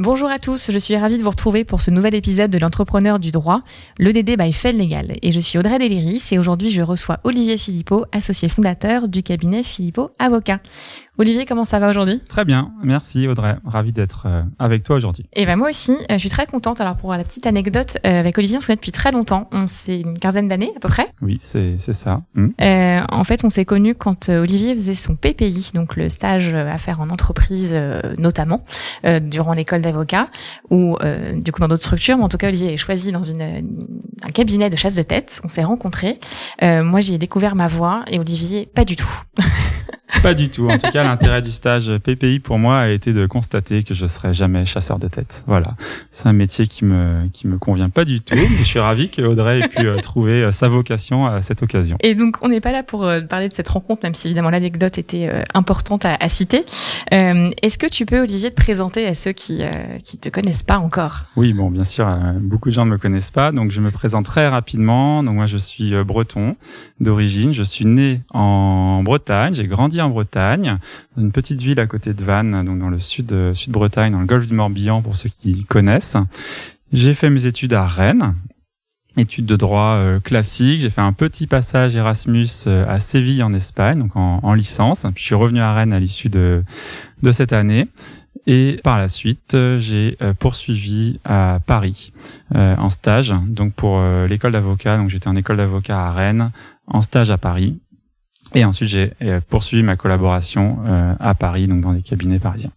[0.00, 3.18] Bonjour à tous, je suis ravie de vous retrouver pour ce nouvel épisode de l'entrepreneur
[3.18, 3.62] du droit,
[3.98, 5.16] le DD by Fed Legal.
[5.22, 9.64] Et je suis Audrey Deliris et aujourd'hui je reçois Olivier Philippot, associé fondateur du cabinet
[9.64, 10.60] Philippot Avocat.
[11.20, 12.22] Olivier, comment ça va aujourd'hui?
[12.28, 15.26] Très bien, merci Audrey, ravi d'être euh, avec toi aujourd'hui.
[15.32, 16.80] Et ben moi aussi, euh, je suis très contente.
[16.80, 19.48] Alors pour la petite anecdote, euh, avec Olivier, on se connaît depuis très longtemps.
[19.50, 21.08] On s'est une quinzaine d'années à peu près.
[21.20, 22.22] Oui, c'est c'est ça.
[22.60, 26.78] Euh, en fait, on s'est connus quand Olivier faisait son PPI, donc le stage à
[26.78, 27.74] faire en entreprise
[28.16, 28.64] notamment
[29.04, 30.28] euh, durant l'école d'avocat
[30.70, 32.16] ou euh, du coup dans d'autres structures.
[32.16, 33.42] Mais en tout cas, Olivier est choisi dans une,
[34.22, 35.40] un cabinet de chasse de tête.
[35.42, 36.20] On s'est rencontrés.
[36.62, 39.10] moi, j'ai découvert ma voix et Olivier pas du tout.
[40.22, 40.68] Pas du tout.
[40.68, 44.06] En tout cas, l'intérêt du stage PPI pour moi a été de constater que je
[44.06, 45.42] serai jamais chasseur de tête.
[45.46, 45.74] Voilà,
[46.10, 48.34] c'est un métier qui me qui me convient pas du tout.
[48.34, 51.62] Mais je suis ravi que Audrey ait pu euh, trouver euh, sa vocation à cette
[51.62, 51.96] occasion.
[52.00, 54.50] Et donc, on n'est pas là pour euh, parler de cette rencontre, même si évidemment
[54.50, 56.64] l'anecdote était importante à, à citer.
[57.12, 59.70] Euh, Est-ce que tu peux, Olivier, te présenter à ceux qui euh,
[60.04, 61.24] qui te connaissent pas encore?
[61.36, 63.90] Oui, bon, bien sûr, euh, beaucoup de gens ne me connaissent pas, donc je me
[63.90, 65.22] présente très rapidement.
[65.22, 66.56] Donc moi, je suis breton
[67.00, 67.54] d'origine.
[67.54, 69.54] Je suis né en Bretagne.
[69.54, 70.78] J'ai grandi en Bretagne,
[71.16, 74.20] une petite ville à côté de Vannes, donc dans le sud euh, sud Bretagne, dans
[74.20, 76.16] le golfe du Morbihan, pour ceux qui connaissent.
[76.92, 78.34] J'ai fait mes études à Rennes.
[79.16, 80.80] Études de droit euh, classique.
[80.80, 85.04] J'ai fait un petit passage Erasmus euh, à Séville en Espagne, donc en, en licence.
[85.12, 86.62] Puis je suis revenu à Rennes à l'issue de,
[87.22, 87.88] de cette année.
[88.46, 92.12] Et par la suite, j'ai poursuivi à Paris
[92.54, 94.96] euh, en stage, donc pour l'école d'avocat.
[94.96, 96.50] Donc j'étais en école d'avocat à Rennes,
[96.86, 97.78] en stage à Paris.
[98.54, 102.70] Et ensuite, j'ai euh, poursuivi ma collaboration euh, à Paris, donc dans des cabinets parisiens.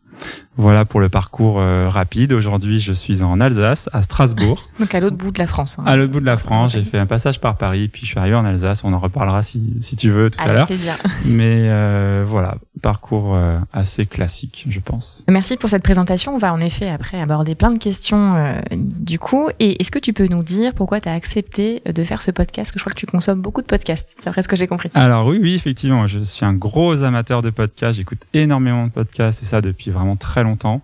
[0.58, 2.34] Voilà pour le parcours euh, rapide.
[2.34, 5.78] Aujourd'hui, je suis en Alsace, à Strasbourg, Donc à l'autre bout de la France.
[5.80, 5.84] hein.
[5.86, 6.74] à l'autre bout de la France.
[6.74, 8.84] J'ai fait un passage par Paris, puis je suis arrivé en Alsace.
[8.84, 10.68] On en reparlera si, si tu veux tout à Avec l'heure.
[10.68, 10.94] plaisir.
[11.26, 15.24] Mais euh, voilà, parcours euh, assez classique, je pense.
[15.30, 16.36] Merci pour cette présentation.
[16.36, 19.50] On va en effet après aborder plein de questions euh, du coup.
[19.60, 22.70] Et est-ce que tu peux nous dire pourquoi tu as accepté de faire ce podcast?
[22.70, 24.16] Parce que je crois que tu consommes beaucoup de podcasts.
[24.22, 24.90] C'est après ce que j'ai compris.
[24.94, 27.98] Alors oui, oui, effectivement, je suis un gros amateur de podcasts.
[27.98, 30.82] J'écoute énormément de podcasts et ça depuis vraiment très longtemps.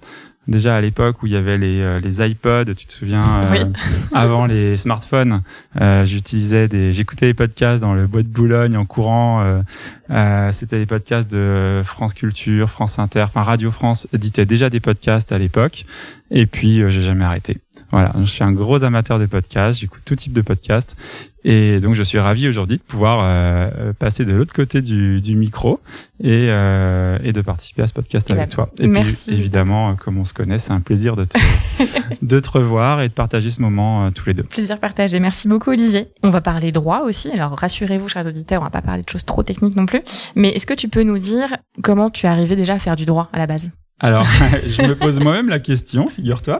[0.47, 3.51] Déjà à l'époque où il y avait les, euh, les iPods, tu te souviens, euh,
[3.51, 3.59] Oui.
[4.13, 5.41] avant les smartphones,
[5.81, 9.41] euh, j'utilisais des, j'écoutais les podcasts dans le bois de Boulogne en courant.
[9.43, 9.61] euh,
[10.09, 14.79] euh, C'était les podcasts de France Culture, France Inter, enfin Radio France éditait déjà des
[14.79, 15.85] podcasts à l'époque.
[16.31, 17.57] Et puis euh, j'ai jamais arrêté.
[17.91, 20.95] Voilà, je suis un gros amateur de podcasts, j'écoute tout type de podcasts.
[21.49, 25.37] Et donc je suis ravi aujourd'hui de pouvoir euh, passer de l'autre côté du, du
[25.37, 25.79] micro
[26.21, 28.69] et, euh, et de participer à ce podcast avec toi.
[28.79, 29.27] Et merci.
[29.27, 31.37] puis évidemment, comme on se connaît, c'est un plaisir de te,
[32.21, 34.43] de te revoir et de partager ce moment euh, tous les deux.
[34.43, 35.21] Plaisir partagé.
[35.21, 36.09] Merci beaucoup Olivier.
[36.21, 37.31] On va parler droit aussi.
[37.31, 40.01] Alors rassurez-vous, chers auditeurs, on va pas parler de choses trop techniques non plus.
[40.35, 43.05] Mais est-ce que tu peux nous dire comment tu es arrivé déjà à faire du
[43.05, 43.69] droit à la base?
[43.99, 44.25] Alors,
[44.67, 46.59] je me pose moi-même la question, figure-toi.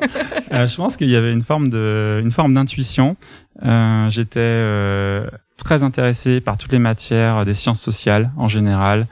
[0.51, 3.15] Euh, je pense qu'il y avait une forme de, une forme d'intuition.
[3.63, 9.07] Euh, J'étais euh, très intéressé par toutes les matières des sciences sociales en général,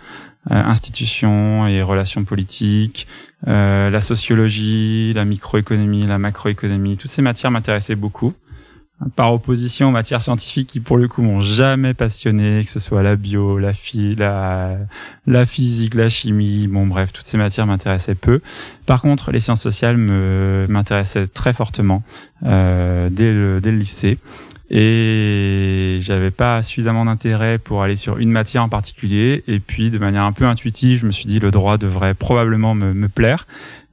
[0.47, 3.07] institutions et relations politiques,
[3.47, 6.97] la sociologie, la microéconomie, la macroéconomie.
[6.97, 8.33] Toutes ces matières m'intéressaient beaucoup.
[9.17, 13.03] Par opposition aux matières scientifiques qui, pour le coup, m'ont jamais passionné, que ce soit
[13.03, 14.77] la bio, la, phy- la,
[15.27, 18.39] la physique, la chimie, bon bref, toutes ces matières m'intéressaient peu.
[18.85, 22.03] Par contre, les sciences sociales me m'intéressaient très fortement
[22.45, 24.17] euh, dès, le, dès le lycée.
[24.69, 29.43] Et j'avais pas suffisamment d'intérêt pour aller sur une matière en particulier.
[29.47, 32.73] Et puis, de manière un peu intuitive, je me suis dit le droit devrait probablement
[32.75, 33.45] me, me plaire,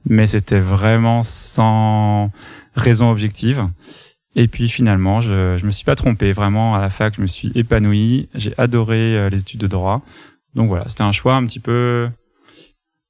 [0.09, 2.31] mais c'était vraiment sans
[2.75, 3.67] raison objective.
[4.35, 6.31] Et puis finalement, je, je me suis pas trompé.
[6.31, 8.29] Vraiment, à la fac, je me suis épanoui.
[8.33, 10.01] J'ai adoré euh, les études de droit.
[10.55, 12.09] Donc voilà, c'était un choix un petit peu,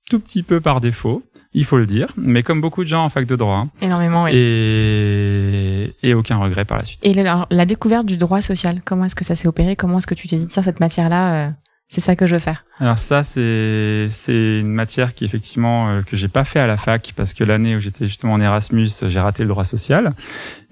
[0.09, 1.23] tout petit peu par défaut,
[1.53, 2.07] il faut le dire.
[2.17, 3.55] Mais comme beaucoup de gens en fac de droit.
[3.57, 3.69] hein.
[3.81, 4.31] Énormément, oui.
[4.33, 7.05] Et, et aucun regret par la suite.
[7.05, 9.75] Et alors, la découverte du droit social, comment est-ce que ça s'est opéré?
[9.75, 11.49] Comment est-ce que tu t'es dit, tiens, cette matière-là, euh,
[11.93, 16.01] c'est ça que je veux faire Alors ça, c'est c'est une matière qui effectivement euh,
[16.01, 18.89] que j'ai pas fait à la fac parce que l'année où j'étais justement en Erasmus,
[19.03, 20.13] j'ai raté le droit social.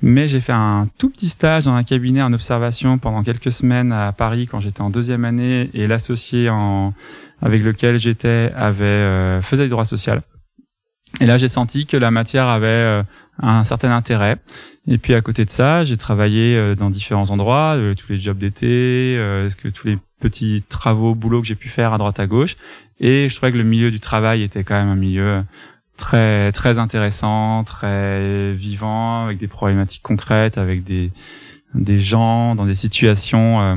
[0.02, 3.92] Mais j'ai fait un tout petit stage dans un cabinet en observation pendant quelques semaines
[3.92, 6.96] à Paris quand j'étais en deuxième année et l'associé en
[7.40, 10.24] avec lequel j'étais avait euh, faisait du droit social.
[11.20, 13.04] Et là, j'ai senti que la matière avait euh,
[13.42, 14.38] un certain intérêt.
[14.88, 19.16] Et puis à côté de ça, j'ai travaillé dans différents endroits, tous les jobs d'été,
[19.50, 22.56] ce que tous les petits travaux, boulots que j'ai pu faire à droite à gauche.
[23.00, 25.44] Et je trouvais que le milieu du travail était quand même un milieu
[25.98, 31.12] très très intéressant, très vivant, avec des problématiques concrètes, avec des
[31.74, 33.76] des gens dans des situations euh,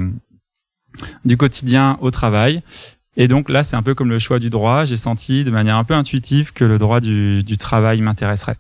[1.25, 2.63] du quotidien au travail.
[3.17, 4.85] Et donc là, c'est un peu comme le choix du droit.
[4.85, 8.57] J'ai senti de manière un peu intuitive que le droit du, du travail m'intéresserait.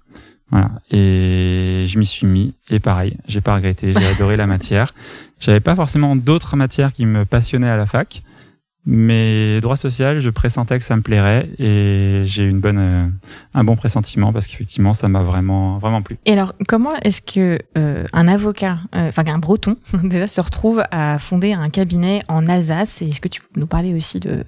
[0.51, 0.71] Voilà.
[0.91, 2.55] Et je m'y suis mis.
[2.71, 3.93] Et pareil, j'ai pas regretté.
[3.93, 4.93] J'ai adoré la matière.
[5.41, 8.23] J'avais pas forcément d'autres matières qui me passionnaient à la fac.
[8.87, 13.07] Mais droit social, je pressentais que ça me plairait et j'ai une bonne, euh,
[13.55, 16.19] un bon pressentiment parce qu'effectivement, ça m'a vraiment, vraiment plu.
[16.27, 20.83] Et alors, comment est-ce que euh, un avocat, euh, enfin un Breton, déjà se retrouve
[20.91, 23.01] à fonder un cabinet en Alsace?
[23.01, 24.45] Et est-ce que tu peux nous parler aussi de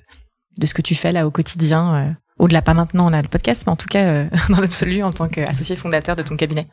[0.59, 3.65] de ce que tu fais là au quotidien au-delà, pas maintenant, on a le podcast,
[3.67, 6.67] mais en tout cas, euh, dans l'absolu, en tant qu'associé fondateur de ton cabinet.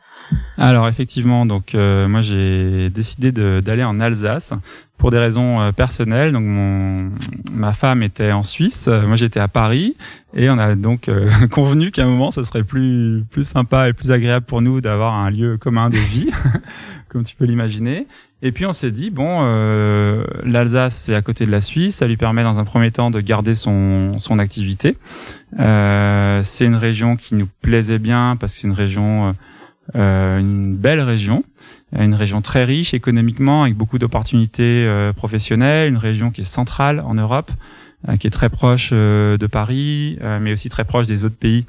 [0.58, 4.52] Alors, effectivement, donc euh, moi, j'ai décidé d'aller en Alsace
[4.98, 6.32] pour des raisons euh, personnelles.
[6.32, 7.10] Donc, mon,
[7.52, 9.96] ma femme était en Suisse, moi j'étais à Paris,
[10.34, 11.10] et on a donc
[11.50, 15.14] convenu qu'à un moment, ce serait plus plus sympa et plus agréable pour nous d'avoir
[15.14, 16.30] un lieu commun de vie,
[17.08, 18.06] comme tu peux l'imaginer.
[18.44, 22.06] Et puis on s'est dit bon, euh, l'Alsace c'est à côté de la Suisse, ça
[22.06, 24.98] lui permet dans un premier temps de garder son son activité.
[25.58, 29.34] Euh, c'est une région qui nous plaisait bien parce que c'est une région,
[29.94, 31.44] euh, une belle région,
[31.96, 37.00] une région très riche économiquement avec beaucoup d'opportunités euh, professionnelles, une région qui est centrale
[37.00, 37.50] en Europe,
[38.08, 41.66] euh, qui est très proche euh, de Paris, mais aussi très proche des autres pays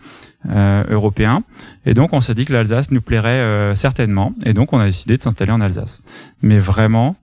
[0.49, 1.43] euh, européen.
[1.85, 4.33] Et donc on s'est dit que l'Alsace nous plairait euh, certainement.
[4.45, 6.03] Et donc on a décidé de s'installer en Alsace.
[6.41, 7.15] Mais vraiment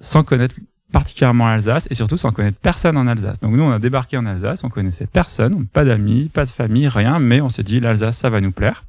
[0.00, 0.56] sans connaître
[0.94, 3.40] particulièrement l'Alsace et surtout sans connaître personne en Alsace.
[3.40, 6.86] Donc nous on a débarqué en Alsace, on connaissait personne, pas d'amis, pas de famille,
[6.86, 8.84] rien, mais on s'est dit l'Alsace ça va nous plaire.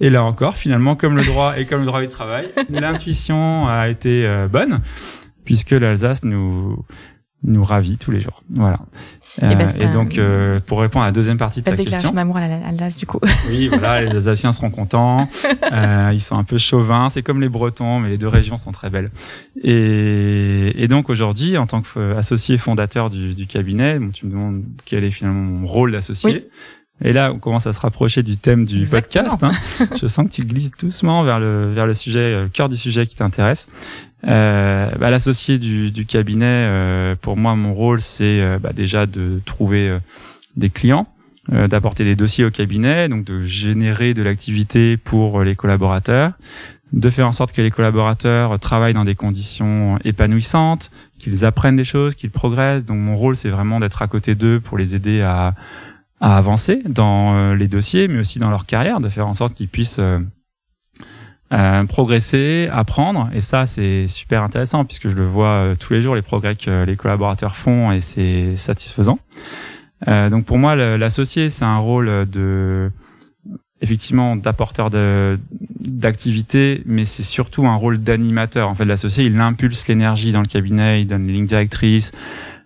[0.00, 3.88] Et là encore finalement comme le droit et comme le droit du travail, l'intuition a
[3.88, 4.80] été euh, bonne
[5.44, 6.82] puisque l'Alsace nous
[7.42, 8.42] nous ravit tous les jours.
[8.50, 8.78] Voilà.
[9.38, 11.84] Eh ben, euh, et, donc, euh, pour répondre à la deuxième partie de ta, question.
[11.84, 13.20] déclaration d'amour à l'Alsace, du coup.
[13.48, 15.28] Oui, voilà, les Alsaciens seront contents.
[15.72, 17.10] Euh, ils sont un peu chauvins.
[17.10, 19.10] C'est comme les Bretons, mais les deux régions sont très belles.
[19.62, 24.64] Et, et donc, aujourd'hui, en tant qu'associé fondateur du, du cabinet, bon, tu me demandes
[24.84, 26.48] quel est finalement mon rôle d'associé.
[27.02, 29.42] Et là, on commence à se rapprocher du thème du podcast.
[29.42, 29.52] Hein.
[30.00, 33.06] Je sens que tu glisses doucement vers le vers le sujet, le cœur du sujet
[33.06, 33.68] qui t'intéresse.
[34.26, 39.06] Euh, bah, L'associé du, du, cabinet, euh, pour moi, mon rôle, c'est euh, bah, déjà
[39.06, 39.98] de trouver euh,
[40.56, 41.08] des clients,
[41.52, 46.32] euh, d'apporter des dossiers au cabinet, donc de générer de l'activité pour les collaborateurs,
[46.92, 51.84] de faire en sorte que les collaborateurs travaillent dans des conditions épanouissantes, qu'ils apprennent des
[51.84, 52.84] choses, qu'ils progressent.
[52.84, 55.54] Donc mon rôle, c'est vraiment d'être à côté d'eux pour les aider à,
[56.20, 59.68] à avancer dans les dossiers, mais aussi dans leur carrière, de faire en sorte qu'ils
[59.68, 60.00] puissent
[61.52, 66.00] euh, progresser, apprendre, et ça c'est super intéressant puisque je le vois euh, tous les
[66.00, 69.18] jours les progrès que les collaborateurs font et c'est satisfaisant.
[70.08, 72.90] Euh, donc pour moi l'associé c'est un rôle de
[73.82, 78.68] effectivement d'apporteur d'activité, mais c'est surtout un rôle d'animateur.
[78.68, 82.12] En fait, l'associé, il impulse l'énergie dans le cabinet, il donne les lignes directrices,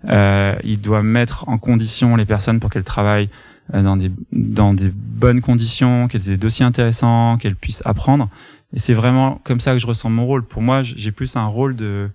[0.09, 3.31] euh, il doit mettre en condition les personnes pour qu'elles travaillent
[3.73, 8.29] euh, dans des dans des bonnes conditions, qu'elles aient des dossiers intéressants, qu'elles puissent apprendre.
[8.75, 10.45] Et c'est vraiment comme ça que je ressens mon rôle.
[10.45, 12.11] Pour moi, j'ai plus un rôle de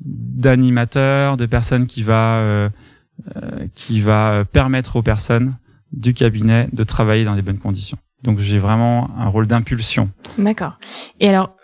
[0.00, 2.68] d'animateur, de personne qui va euh,
[3.36, 5.56] euh, qui va permettre aux personnes
[5.92, 7.98] du cabinet de travailler dans des bonnes conditions.
[8.22, 10.10] Donc j'ai vraiment un rôle d'impulsion.
[10.38, 10.78] D'accord.
[11.18, 11.56] Et alors,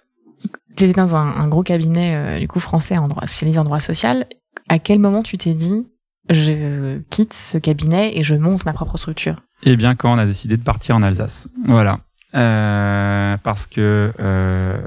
[0.76, 3.64] tu étais dans un, un, gros cabinet euh, du coup français en droit spécialisé en
[3.64, 4.26] droit social.
[4.69, 5.87] À quel moment tu t'es dit
[6.31, 9.43] je quitte ce cabinet et je monte ma propre structure?
[9.64, 11.49] Eh bien, quand on a décidé de partir en Alsace.
[11.67, 12.00] Voilà.
[12.35, 14.79] Euh, parce que euh,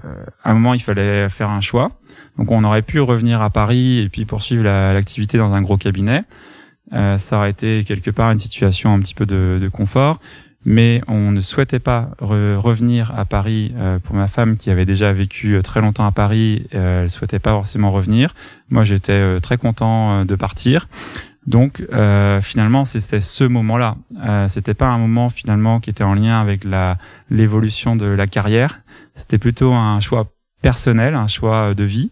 [0.43, 1.91] à un moment il fallait faire un choix.
[2.37, 6.23] Donc on aurait pu revenir à Paris et puis poursuivre l'activité dans un gros cabinet.
[6.93, 10.19] Euh, ça aurait été quelque part une situation un petit peu de, confort,
[10.65, 15.11] mais on ne souhaitait pas revenir à Paris euh, pour ma femme qui avait déjà
[15.11, 16.67] vécu euh, très longtemps à Paris.
[16.71, 18.33] Elle souhaitait pas forcément revenir.
[18.69, 20.87] Moi j'étais très content de partir.
[21.47, 23.97] Donc euh, finalement, c'était ce moment-là.
[24.23, 26.97] Euh, c'était pas un moment finalement qui était en lien avec la
[27.29, 28.81] l'évolution de la carrière.
[29.13, 30.27] C'était plutôt un choix
[30.61, 32.11] personnel, un choix de vie.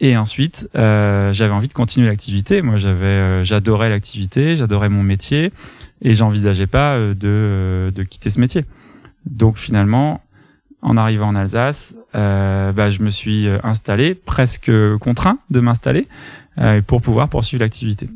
[0.00, 2.60] Et ensuite, euh, j'avais envie de continuer l'activité.
[2.60, 5.52] Moi, j'avais, euh, j'adorais l'activité, j'adorais mon métier,
[6.00, 8.64] et j'envisageais pas euh, de euh, de quitter ce métier.
[9.26, 10.20] Donc finalement,
[10.80, 16.08] en arrivant en Alsace, bah, je me suis installé, presque contraint de m'installer
[16.88, 18.08] pour pouvoir poursuivre l'activité.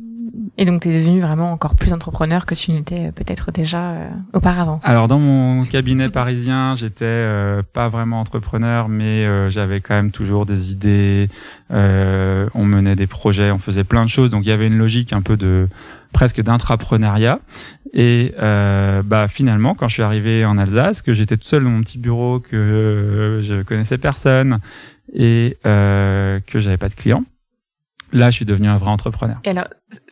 [0.57, 3.93] Et donc, tu es devenu vraiment encore plus entrepreneur que tu n'étais peut-être déjà
[4.33, 4.79] auparavant.
[4.83, 7.27] Alors, dans mon cabinet parisien, j'étais
[7.73, 11.29] pas vraiment entrepreneur, mais j'avais quand même toujours des idées.
[11.69, 14.31] on menait des projets, on faisait plein de choses.
[14.31, 15.67] Donc, il y avait une logique un peu de
[16.11, 17.39] presque d'intrapreneuriat.
[17.93, 21.69] Et euh, bah finalement, quand je suis arrivé en Alsace, que j'étais tout seul dans
[21.69, 24.59] mon petit bureau, que je connaissais personne
[25.13, 27.23] et euh, que j'avais pas de clients,
[28.11, 29.37] là, je suis devenu un vrai entrepreneur.
[29.43, 29.67] Et alors,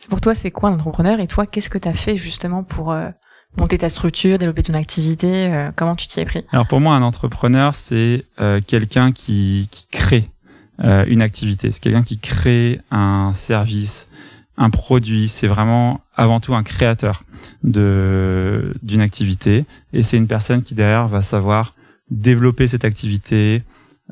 [0.08, 2.92] pour toi, c'est quoi un entrepreneur Et toi, qu'est-ce que tu as fait justement pour
[2.92, 3.08] euh,
[3.56, 6.44] monter ta structure, développer ton activité euh, Comment tu t'y es pris?
[6.52, 10.30] Alors pour moi, un entrepreneur, c'est euh, quelqu'un qui, qui crée
[10.78, 11.72] une activité.
[11.72, 14.10] C'est quelqu'un qui crée un service,
[14.58, 15.26] un produit.
[15.26, 17.24] C'est vraiment avant tout un créateur
[17.64, 21.72] de d'une activité et c'est une personne qui derrière va savoir
[22.10, 23.62] développer cette activité,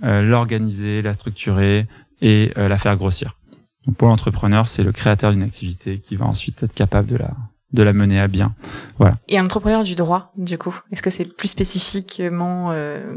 [0.00, 1.86] l'organiser, la structurer
[2.22, 3.36] et la faire grossir.
[3.86, 7.30] Donc pour l'entrepreneur, c'est le créateur d'une activité qui va ensuite être capable de la
[7.72, 8.54] de la mener à bien.
[8.98, 9.18] Voilà.
[9.26, 13.16] Et un entrepreneur du droit, du coup, est-ce que c'est plus spécifiquement euh,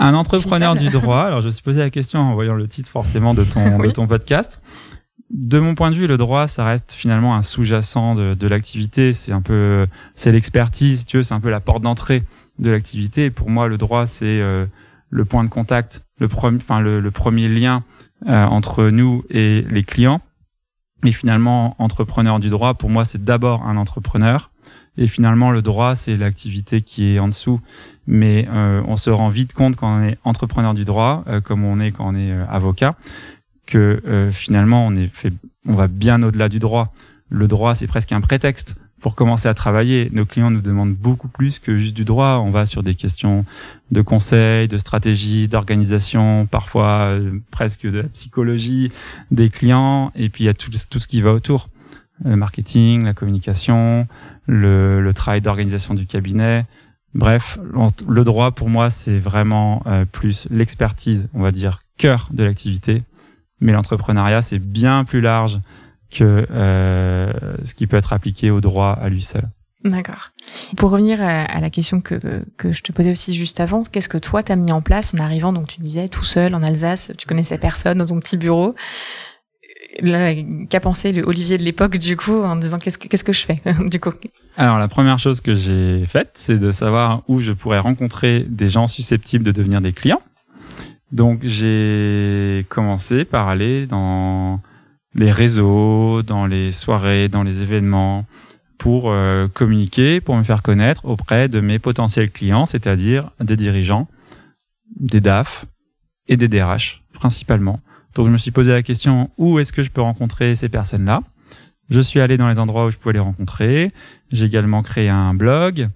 [0.00, 2.90] un entrepreneur du droit Alors je me suis posé la question en voyant le titre
[2.90, 4.60] forcément de ton de ton podcast
[5.30, 9.12] de mon point de vue, le droit, ça reste finalement un sous-jacent de, de l'activité.
[9.12, 12.24] C'est un peu, c'est l'expertise, tu veux, c'est un peu la porte d'entrée
[12.58, 13.30] de l'activité.
[13.30, 14.66] Pour moi, le droit, c'est euh,
[15.10, 17.82] le point de contact, le premier, enfin le, premier lien
[18.26, 20.20] entre nous et les clients.
[21.04, 24.50] Et finalement, entrepreneur du droit, pour moi, c'est d'abord un entrepreneur.
[24.96, 27.60] Et finalement, le droit, c'est l'activité qui est en dessous.
[28.08, 31.78] Mais euh, on se rend vite compte quand on est entrepreneur du droit, comme on
[31.78, 32.96] est quand on est avocat,
[33.68, 35.32] que euh, finalement on est fait,
[35.66, 36.92] on va bien au-delà du droit.
[37.28, 40.08] Le droit, c'est presque un prétexte pour commencer à travailler.
[40.12, 42.42] Nos clients nous demandent beaucoup plus que juste du droit.
[42.44, 43.44] On va sur des questions
[43.90, 48.90] de conseil, de stratégie, d'organisation, parfois euh, presque de la psychologie
[49.30, 50.12] des clients.
[50.14, 51.68] Et puis il y a tout, ce qui va autour.
[52.24, 54.08] Le marketing, la communication,
[54.46, 56.66] le, le travail d'organisation du cabinet.
[57.14, 57.58] Bref,
[58.08, 63.02] le droit pour moi, c'est vraiment euh, plus l'expertise, on va dire, cœur de l'activité
[63.60, 65.60] mais l'entrepreneuriat, c'est bien plus large
[66.10, 69.48] que euh, ce qui peut être appliqué au droit à lui seul.
[69.84, 70.32] D'accord.
[70.76, 74.18] Pour revenir à, la question que, que je te posais aussi juste avant, qu'est-ce que
[74.18, 77.26] toi t'as mis en place en arrivant Donc tu disais tout seul en Alsace, tu
[77.28, 78.74] connaissais personne dans ton petit bureau.
[80.00, 83.46] Qu'a pensé le Olivier de l'époque du coup en disant qu'est-ce que qu'est-ce que je
[83.46, 84.10] fais du coup?
[84.56, 88.68] Alors la première chose que j'ai faite, c'est de savoir où je pourrais rencontrer des
[88.68, 90.22] gens susceptibles de devenir des clients.
[91.12, 94.60] Donc j'ai commencé par aller dans
[95.18, 98.24] les réseaux, dans les soirées, dans les événements
[98.78, 104.08] pour euh, communiquer, pour me faire connaître auprès de mes potentiels clients, c'est-à-dire des dirigeants,
[104.98, 105.66] des DAF
[106.28, 107.80] et des DRH principalement.
[108.14, 111.22] Donc je me suis posé la question où est-ce que je peux rencontrer ces personnes-là?
[111.90, 113.92] Je suis allé dans les endroits où je pouvais les rencontrer.
[114.30, 115.88] J'ai également créé un blog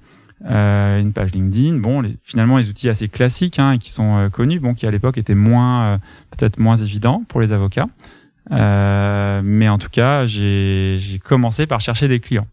[0.47, 1.76] euh, une page LinkedIn.
[1.76, 4.87] Bon, les, finalement, les outils assez classiques hein, et qui sont euh, connus, bon, qui
[4.87, 5.99] à l'époque étaient moins, euh,
[6.37, 7.87] peut-être moins évidents pour les avocats.
[8.50, 12.46] Euh, mais en tout cas, j'ai commencé par chercher des clients.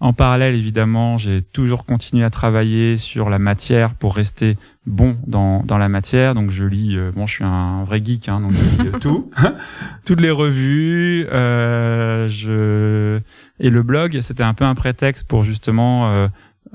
[0.00, 5.62] En parallèle, évidemment, j'ai toujours continué à travailler sur la matière pour rester bon dans,
[5.62, 6.34] dans la matière.
[6.34, 9.30] Donc, je lis, bon, je suis un vrai geek, hein, donc je lis tout,
[10.04, 11.28] toutes les revues.
[11.30, 13.20] Euh, je
[13.60, 16.26] et le blog, c'était un peu un prétexte pour justement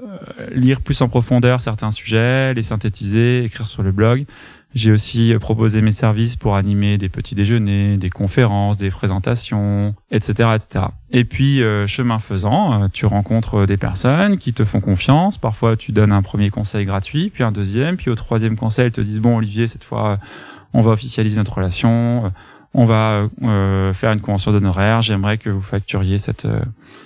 [0.03, 0.17] euh,
[0.51, 4.25] lire plus en profondeur certains sujets, les synthétiser, écrire sur le blog.
[4.73, 9.95] J'ai aussi euh, proposé mes services pour animer des petits déjeuners, des conférences, des présentations,
[10.11, 10.85] etc., etc.
[11.11, 15.37] Et puis, euh, chemin faisant, tu rencontres des personnes qui te font confiance.
[15.37, 18.91] Parfois, tu donnes un premier conseil gratuit, puis un deuxième, puis au troisième conseil, ils
[18.91, 20.19] te disent bon, Olivier, cette fois,
[20.73, 22.31] on va officialiser notre relation
[22.77, 26.61] on va euh, faire une convention d'honoraires, j'aimerais que vous facturiez cette euh,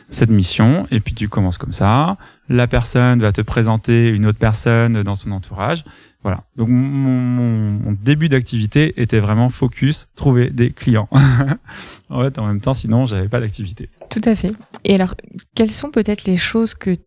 [0.09, 2.17] cette mission et puis tu commences comme ça,
[2.49, 5.85] la personne va te présenter une autre personne dans son entourage.
[6.23, 6.43] Voilà.
[6.57, 11.07] Donc mon, début d'activité était vraiment focus trouver des clients.
[12.09, 13.89] en fait, en même temps, sinon j'avais pas d'activité.
[14.09, 14.51] Tout à fait.
[14.83, 15.15] Et alors,
[15.55, 16.97] quelles sont peut-être les choses que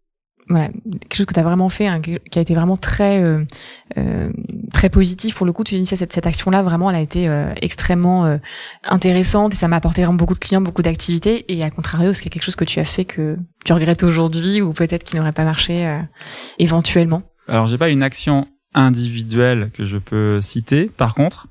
[0.49, 3.45] voilà, quelque chose que tu as vraiment fait, hein, qui a été vraiment très euh,
[3.97, 4.31] euh,
[4.73, 5.65] très positif pour le coup.
[5.65, 8.37] Tu dis cette, cette action-là, vraiment, elle a été euh, extrêmement euh,
[8.85, 11.45] intéressante et ça m'a apporté vraiment beaucoup de clients, beaucoup d'activités.
[11.53, 13.73] Et à contrario, est-ce qu'il y a quelque chose que tu as fait que tu
[13.73, 15.99] regrettes aujourd'hui ou peut-être qui n'aurait pas marché euh,
[16.59, 17.23] éventuellement?
[17.49, 20.87] Alors, j'ai pas une action individuelle que je peux citer.
[20.87, 21.47] Par contre,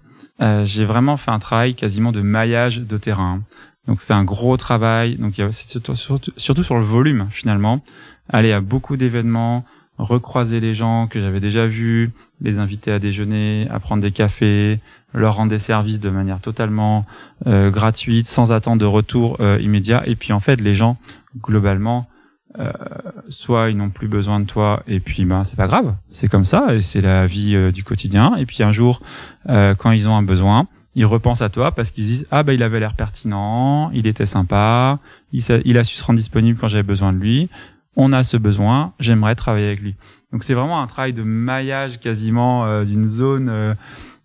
[0.64, 3.42] j'ai vraiment fait un travail quasiment de maillage de terrain.
[3.88, 5.16] Donc c'est un gros travail.
[5.18, 5.96] Donc c'est surtout,
[6.38, 7.82] surtout sur le volume finalement
[8.34, 9.64] aller à beaucoup d'événements,
[9.98, 12.12] recroiser les gens que j'avais déjà vus,
[12.42, 14.80] les inviter à déjeuner, à prendre des cafés,
[15.14, 17.06] leur rendre des services de manière totalement
[17.48, 20.04] euh, gratuite, sans attendre de retour euh, immédiat.
[20.06, 20.98] Et puis en fait, les gens
[21.42, 22.08] globalement,
[22.60, 22.72] euh,
[23.30, 26.46] soit ils n'ont plus besoin de toi, et puis ben c'est pas grave, c'est comme
[26.46, 28.36] ça, et c'est la vie euh, du quotidien.
[28.36, 29.02] Et puis un jour,
[29.50, 32.54] euh, quand ils ont un besoin, ils repensent à toi parce qu'ils disent ah bah
[32.54, 35.00] il avait l'air pertinent, il était sympa,
[35.32, 37.50] il, il a su se rendre disponible quand j'avais besoin de lui.
[37.96, 39.96] On a ce besoin, j'aimerais travailler avec lui.
[40.32, 43.76] Donc c'est vraiment un travail de maillage quasiment d'une zone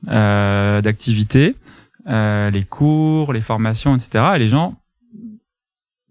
[0.06, 1.56] euh, d'activité,
[2.06, 4.24] euh, les cours, les formations, etc.
[4.36, 4.76] Et les gens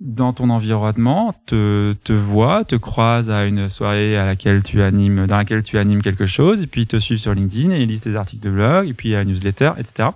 [0.02, 5.26] dans ton environnement te, te voient, te croisent à une soirée à laquelle tu animes,
[5.26, 7.88] dans laquelle tu animes quelque chose, et puis ils te suivent sur LinkedIn et ils
[7.88, 10.10] lisent tes articles de blog, et puis à newsletter, etc.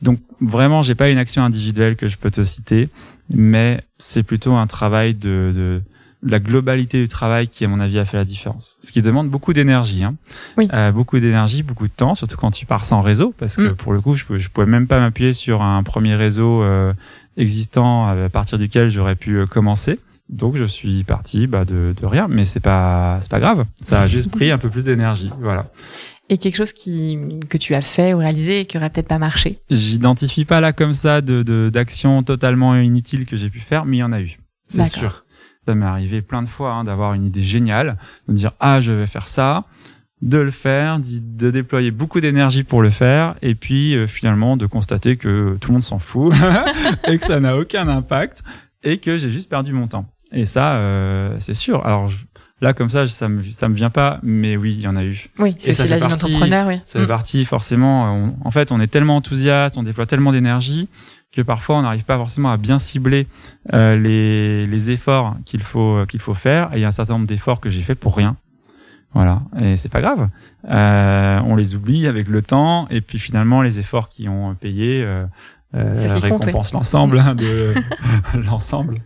[0.00, 2.88] Donc vraiment, j'ai pas une action individuelle que je peux te citer,
[3.28, 5.82] mais c'est plutôt un travail de, de
[6.22, 8.76] la globalité du travail qui, à mon avis, a fait la différence.
[8.82, 10.16] Ce qui demande beaucoup d'énergie, hein.
[10.58, 10.68] oui.
[10.72, 13.76] euh, beaucoup d'énergie, beaucoup de temps, surtout quand tu pars sans réseau, parce que Mm.
[13.76, 16.92] pour le coup, je, je pouvais même pas m'appuyer sur un premier réseau euh,
[17.36, 19.98] existant à partir duquel j'aurais pu euh, commencer.
[20.28, 23.64] Donc je suis parti bah, de, de rien, mais c'est pas c'est pas grave.
[23.82, 25.70] Ça a juste pris un peu plus d'énergie, voilà.
[26.28, 29.18] Et quelque chose qui que tu as fait ou réalisé et qui aurait peut-être pas
[29.18, 29.58] marché?
[29.70, 33.96] J'identifie pas là comme ça de de- d'actions totalement inutiles que j'ai pu faire, mais
[33.96, 34.38] il y en a eu.
[34.68, 35.24] C'est sûr.
[35.70, 37.96] Ça m'est arrivé plein de fois hein, d'avoir une idée géniale,
[38.28, 39.64] de dire ah je vais faire ça,
[40.20, 44.66] de le faire, de déployer beaucoup d'énergie pour le faire, et puis euh, finalement de
[44.66, 46.32] constater que tout le monde s'en fout
[47.08, 48.42] et que ça n'a aucun impact
[48.82, 50.06] et que j'ai juste perdu mon temps.
[50.32, 51.84] Et ça, euh, c'est sûr.
[51.86, 52.18] Alors je-
[52.60, 55.04] là comme ça, ça me ça me vient pas, mais oui, il y en a
[55.04, 55.28] eu.
[55.38, 56.80] Oui, c'est aussi la vie d'entrepreneur, oui.
[56.84, 57.08] Ça fait Mm.
[57.08, 58.12] partie forcément.
[58.14, 60.88] on- en fait, on est tellement enthousiaste, on déploie tellement d'énergie
[61.32, 63.26] que parfois on n'arrive pas forcément à bien cibler
[63.72, 66.72] euh, les, les efforts qu'il faut qu'il faut faire.
[66.72, 68.36] Et il y a un certain nombre d'efforts que j'ai fait pour rien.
[69.12, 70.28] Voilà, et c'est pas grave.
[70.68, 75.02] Euh, on les oublie avec le temps, et puis finalement les efforts qui ont payé
[75.02, 75.26] euh,
[75.76, 77.72] euh, récompensent l'ensemble hein, de
[78.34, 78.98] l'ensemble.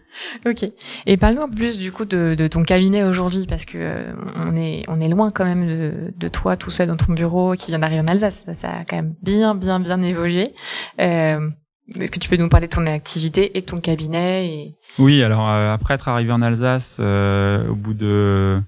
[0.47, 0.64] Ok.
[1.04, 4.12] Et parle-nous un peu plus du coup de, de ton cabinet aujourd'hui parce que euh,
[4.37, 7.54] on est on est loin quand même de, de toi tout seul dans ton bureau
[7.54, 8.45] qui vient d'arriver en Alsace.
[8.47, 10.54] Ça, ça a quand même bien bien bien évolué.
[11.00, 11.50] Euh,
[12.00, 14.74] Est-ce que tu peux nous parler de ton activité et de ton cabinet et...
[14.98, 18.58] Oui, alors euh, après être arrivé en Alsace, euh, au bout de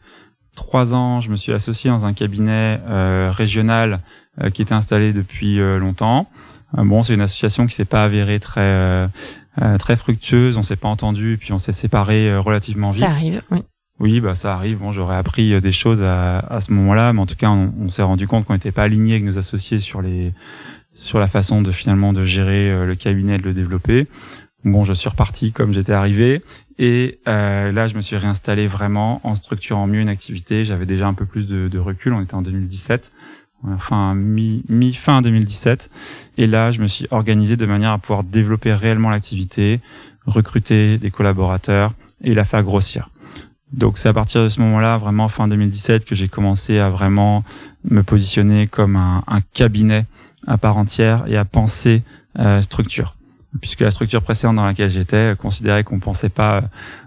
[0.55, 4.01] trois ans, je me suis associé dans un cabinet euh, régional
[4.43, 6.29] euh, qui était installé depuis euh, longtemps.
[6.77, 9.09] Euh, bon, c'est une association qui s'est pas avérée très
[9.79, 10.59] très fructueuse.
[10.59, 13.05] On s'est pas entendu, puis on s'est séparés euh, relativement vite.
[13.05, 13.43] Ça arrive.
[13.51, 13.63] Oui.
[13.99, 14.77] Oui, bah ça arrive.
[14.77, 17.89] Bon, j'aurais appris des choses à, à ce moment-là, mais en tout cas, on, on
[17.89, 20.35] s'est rendu compte qu'on n'était pas aligné avec nos associés sur les
[20.97, 24.09] sur la façon de finalement de gérer euh, le cabinet, et de le développer.
[24.65, 26.43] Bon, je suis reparti comme j'étais arrivé,
[26.79, 30.65] et euh, là, je me suis réinstallé vraiment en structurant mieux une activité.
[30.65, 32.15] J'avais déjà un peu plus de, de recul.
[32.15, 33.13] On était en 2017,
[33.69, 35.91] enfin mi mi fin 2017,
[36.39, 39.81] et là, je me suis organisé de manière à pouvoir développer réellement l'activité,
[40.27, 41.93] recruter des collaborateurs
[42.25, 43.11] et la faire grossir.
[43.73, 47.45] Donc c'est à partir de ce moment-là, vraiment fin 2017, que j'ai commencé à vraiment
[47.85, 50.07] me positionner comme un, un cabinet
[50.47, 52.03] à part entière et à penser
[52.39, 53.17] euh, structure.
[53.61, 56.65] Puisque la structure précédente dans laquelle j'étais euh, considérait qu'on pensait pas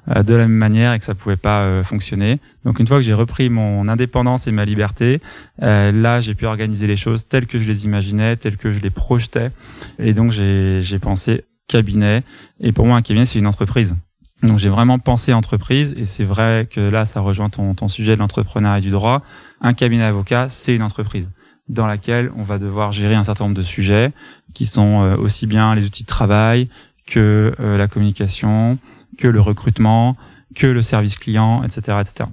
[0.10, 2.40] euh, de la même manière et que ça pouvait pas euh, fonctionner.
[2.66, 5.22] Donc une fois que j'ai repris mon indépendance et ma liberté,
[5.62, 8.80] euh, là j'ai pu organiser les choses telles que je les imaginais, telles que je
[8.80, 9.52] les projetais.
[10.00, 12.24] Et donc j'ai pensé cabinet.
[12.60, 13.96] Et pour moi un cabinet c'est une entreprise.
[14.42, 18.16] Donc j'ai vraiment pensé entreprise et c'est vrai que là ça rejoint ton, ton sujet
[18.16, 19.22] de l'entrepreneuriat et du droit.
[19.62, 21.30] Un cabinet avocat c'est une entreprise
[21.70, 24.12] dans laquelle on va devoir gérer un certain nombre de sujets
[24.54, 26.68] qui sont euh, aussi bien les outils de travail
[27.06, 28.78] que euh, la communication,
[29.18, 30.18] que le recrutement,
[30.56, 32.30] que le service client, etc., etc.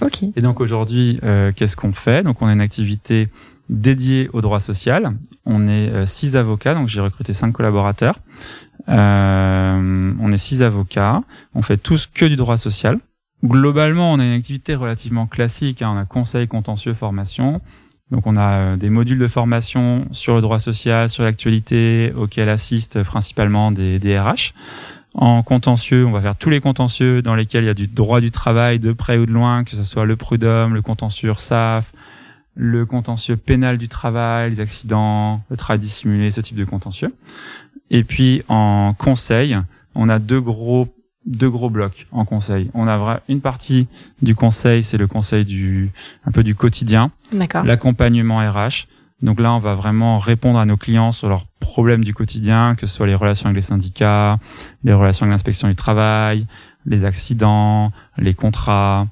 [0.00, 0.22] Ok.
[0.36, 2.22] Et donc aujourd'hui, euh, qu'est-ce qu'on fait?
[2.22, 3.28] Donc on a une activité
[3.68, 5.14] dédiée au droit social.
[5.44, 8.14] On est euh, six avocats, donc j'ai recruté cinq collaborateurs.
[8.88, 11.22] Euh, on est six avocats.
[11.54, 12.98] On fait tous que du droit social.
[13.44, 15.82] Globalement, on a une activité relativement classique.
[15.82, 15.92] hein.
[15.94, 17.60] On a conseil, contentieux, formation.
[18.10, 22.48] Donc on a euh, des modules de formation sur le droit social, sur l'actualité, auxquels
[22.48, 24.54] assistent principalement des, des RH.
[25.14, 28.20] En contentieux, on va faire tous les contentieux dans lesquels il y a du droit
[28.20, 31.92] du travail de près ou de loin, que ce soit le prud'homme, le contentieux URSAF,
[32.54, 37.14] le contentieux pénal du travail, les accidents, le travail dissimulé, ce type de contentieux.
[37.90, 39.56] Et puis en conseil,
[39.94, 40.88] on a deux gros
[41.28, 42.70] deux gros blocs en conseil.
[42.74, 43.86] On a une partie
[44.22, 45.92] du conseil, c'est le conseil du
[46.24, 47.12] un peu du quotidien,
[47.64, 48.86] l'accompagnement RH.
[49.20, 52.86] Donc là, on va vraiment répondre à nos clients sur leurs problèmes du quotidien, que
[52.86, 54.38] ce soit les relations avec les syndicats,
[54.84, 56.46] les relations avec l'inspection du travail,
[56.86, 59.08] les accidents, les contrats,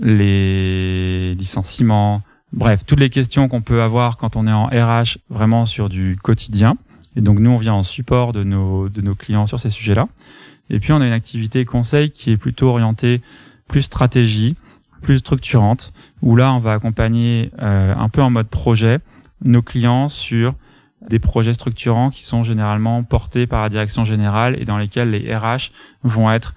[0.00, 5.66] les licenciements, bref, toutes les questions qu'on peut avoir quand on est en RH vraiment
[5.66, 6.76] sur du quotidien.
[7.16, 10.08] Et donc nous, on vient en support de nos, de nos clients sur ces sujets-là.
[10.70, 13.20] Et puis on a une activité conseil qui est plutôt orientée
[13.68, 14.56] plus stratégie,
[15.02, 19.00] plus structurante, où là on va accompagner euh, un peu en mode projet
[19.44, 20.54] nos clients sur
[21.08, 25.34] des projets structurants qui sont généralement portés par la direction générale et dans lesquels les
[25.34, 26.54] RH vont être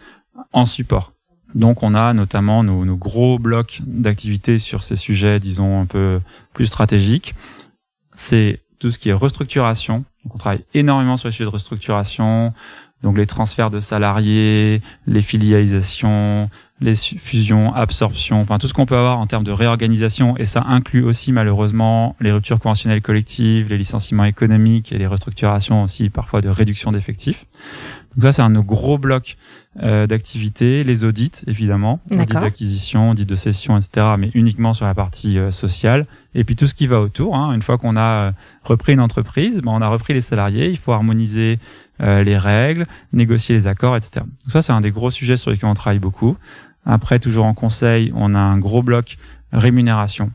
[0.52, 1.14] en support.
[1.56, 6.20] Donc on a notamment nos, nos gros blocs d'activités sur ces sujets, disons, un peu
[6.54, 7.36] plus stratégiques.
[8.14, 10.04] C'est tout ce qui est restructuration.
[10.30, 12.54] On travaille énormément sur les sujets de restructuration,
[13.04, 18.98] donc les transferts de salariés, les filialisations, les fusions, absorptions, enfin tout ce qu'on peut
[18.98, 23.78] avoir en termes de réorganisation, et ça inclut aussi malheureusement les ruptures conventionnelles collectives, les
[23.78, 27.46] licenciements économiques et les restructurations aussi parfois de réduction d'effectifs.
[28.16, 29.38] Donc ça c'est un de nos gros blocs
[29.82, 34.94] euh, d'activités, les audits évidemment, audits d'acquisition, audits de cession, etc., mais uniquement sur la
[34.94, 37.36] partie euh, sociale, et puis tout ce qui va autour.
[37.36, 37.54] Hein.
[37.54, 38.32] Une fois qu'on a euh,
[38.64, 41.60] repris une entreprise, ben, on a repris les salariés, il faut harmoniser
[42.00, 44.26] les règles, négocier les accords, etc.
[44.26, 46.38] Donc ça c'est un des gros sujets sur lesquels on travaille beaucoup.
[46.86, 49.18] Après, toujours en conseil, on a un gros bloc
[49.52, 50.32] rémunération.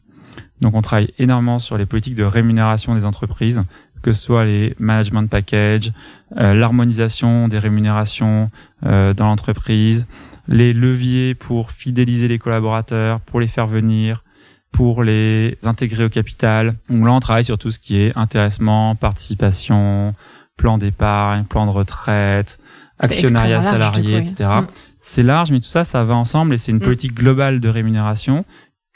[0.60, 3.62] Donc on travaille énormément sur les politiques de rémunération des entreprises,
[4.02, 5.92] que ce soit les management package,
[6.36, 8.50] euh, l'harmonisation des rémunérations
[8.86, 10.06] euh, dans l'entreprise,
[10.46, 14.24] les leviers pour fidéliser les collaborateurs, pour les faire venir,
[14.72, 16.74] pour les intégrer au capital.
[16.88, 20.14] Donc là, on travaille sur tout ce qui est intéressement, participation,
[20.58, 22.58] plan d'épargne, plan de retraite,
[22.98, 24.60] actionnariat salarié, etc
[25.00, 26.82] c'est large, mais tout ça, ça va ensemble et c'est une mm.
[26.82, 28.44] politique globale de rémunération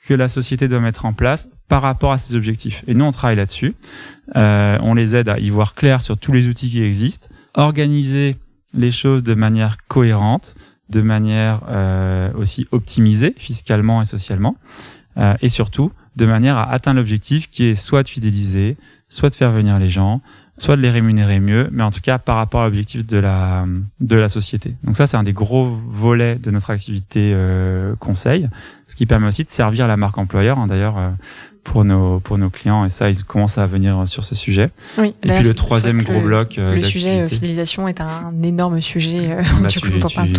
[0.07, 2.83] que la société doit mettre en place par rapport à ses objectifs.
[2.87, 3.75] Et nous, on travaille là-dessus.
[4.37, 8.37] Euh, on les aide à y voir clair sur tous les outils qui existent, organiser
[8.75, 10.57] les choses de manière cohérente,
[10.89, 14.57] de manière euh, aussi optimisée fiscalement et socialement,
[15.19, 18.77] euh, et surtout de manière à atteindre l'objectif qui est soit de fidéliser,
[19.09, 20.21] soit de faire venir les gens,
[20.63, 23.67] soit de les rémunérer mieux, mais en tout cas par rapport à l'objectif de la
[24.01, 24.77] de la société.
[24.85, 28.49] Donc ça, c'est un des gros volets de notre activité euh, conseil,
[28.87, 30.61] ce qui permet aussi de servir la marque employeur.
[30.61, 31.11] Hein, D'ailleurs, euh,
[31.65, 34.71] pour nos pour nos clients et ça ils commencent à venir sur ce sujet.
[34.99, 39.31] Oui, et puis le troisième gros bloc euh, le sujet fidélisation est un énorme sujet
[39.61, 39.89] bah, tu, tu,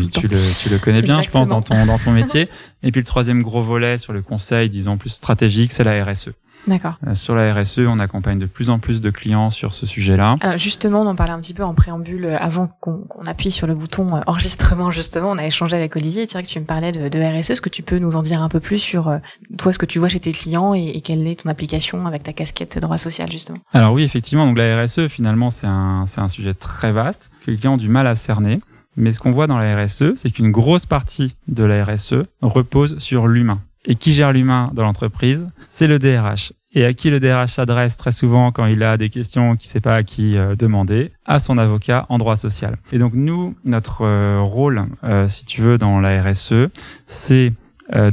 [0.09, 2.49] tu, le, tu le connais bien je pense dans ton dans ton métier
[2.83, 6.31] et puis le troisième gros volet sur le conseil disons plus stratégique c'est la RSE.
[6.67, 6.97] D'accord.
[7.07, 10.35] Euh, sur la RSE, on accompagne de plus en plus de clients sur ce sujet-là.
[10.41, 13.67] Alors justement, on en parlait un petit peu en préambule euh, avant qu'on appuie sur
[13.67, 14.91] le bouton euh, enregistrement.
[14.91, 16.25] Justement, on a échangé avec Olivier.
[16.27, 17.51] C'est vrai que tu me parlais de, de RSE.
[17.51, 19.19] Est-ce que tu peux nous en dire un peu plus sur
[19.57, 22.23] toi, ce que tu vois chez tes clients et, et quelle est ton application avec
[22.23, 23.59] ta casquette droit social justement?
[23.73, 24.45] Alors oui, effectivement.
[24.45, 27.77] Donc la RSE, finalement, c'est un c'est un sujet très vaste que les clients ont
[27.77, 28.61] du mal à cerner.
[28.95, 32.99] Mais ce qu'on voit dans la RSE, c'est qu'une grosse partie de la RSE repose
[32.99, 33.59] sur l'humain.
[33.85, 36.53] Et qui gère l'humain dans l'entreprise C'est le DRH.
[36.75, 39.71] Et à qui le DRH s'adresse très souvent quand il a des questions qu'il ne
[39.71, 42.77] sait pas à qui euh, demander À son avocat en droit social.
[42.91, 46.69] Et donc nous, notre euh, rôle, euh, si tu veux, dans la RSE,
[47.07, 47.53] c'est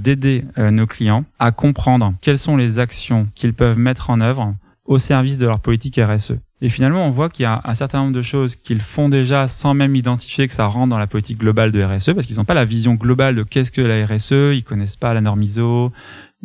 [0.01, 4.55] d'aider nos clients à comprendre quelles sont les actions qu'ils peuvent mettre en œuvre
[4.85, 6.35] au service de leur politique RSE.
[6.63, 9.49] Et finalement, on voit qu'il y a un certain nombre de choses qu'ils font déjà
[9.49, 12.45] sans même identifier que ça rentre dans la politique globale de RSE, parce qu'ils n'ont
[12.45, 15.91] pas la vision globale de qu'est-ce que la RSE, ils connaissent pas la norme ISO,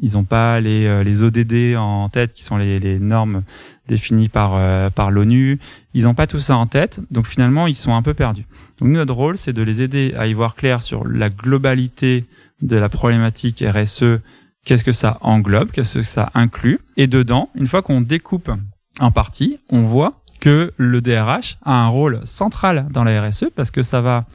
[0.01, 3.43] ils n'ont pas les, euh, les ODD en tête, qui sont les, normes
[3.87, 5.59] définies par, euh, par l'ONU.
[5.93, 8.45] Ils n'ont pas tout ça en tête, donc finalement, ils sont un peu perdus.
[8.79, 12.25] Donc notre rôle, c'est de les aider à y voir clair sur la globalité
[12.61, 14.19] de la problématique RSE,
[14.63, 16.79] qu'est-ce que ça englobe, qu'est-ce que ça inclut.
[16.97, 18.51] Et dedans, une fois qu'on découpe
[18.99, 23.71] en partie, on voit que le DRH a un rôle central dans la RSE parce
[23.71, 24.25] que ça va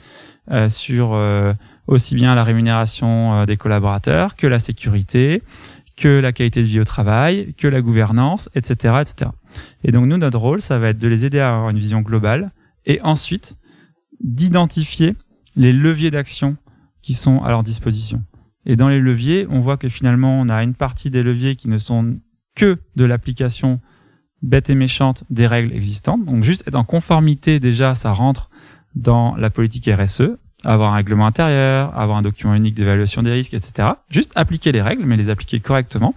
[0.51, 1.53] euh, sur euh,
[1.87, 5.43] aussi bien la rémunération euh, des collaborateurs que la sécurité,
[5.97, 9.31] que la qualité de vie au travail, que la gouvernance, etc., etc.
[9.85, 12.01] Et donc nous, notre rôle, ça va être de les aider à avoir une vision
[12.01, 12.51] globale
[12.87, 13.57] et ensuite
[14.21, 15.15] d'identifier
[15.57, 16.57] les leviers d'action
[17.03, 18.25] qui sont à leur disposition.
[18.67, 21.69] Et dans les leviers, on voit que finalement, on a une partie des leviers qui
[21.69, 22.19] ne sont
[22.55, 23.81] que de l'application
[24.43, 26.25] bête et méchante des règles existantes.
[26.25, 28.51] Donc juste être en conformité déjà, ça rentre
[28.95, 30.37] dans la politique RSE.
[30.63, 33.89] Avoir un règlement intérieur, avoir un document unique d'évaluation des risques, etc.
[34.11, 36.15] Juste appliquer les règles, mais les appliquer correctement.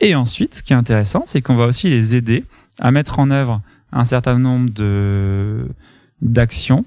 [0.00, 2.44] Et ensuite, ce qui est intéressant, c'est qu'on va aussi les aider
[2.80, 3.60] à mettre en œuvre
[3.92, 5.68] un certain nombre de
[6.20, 6.84] d'actions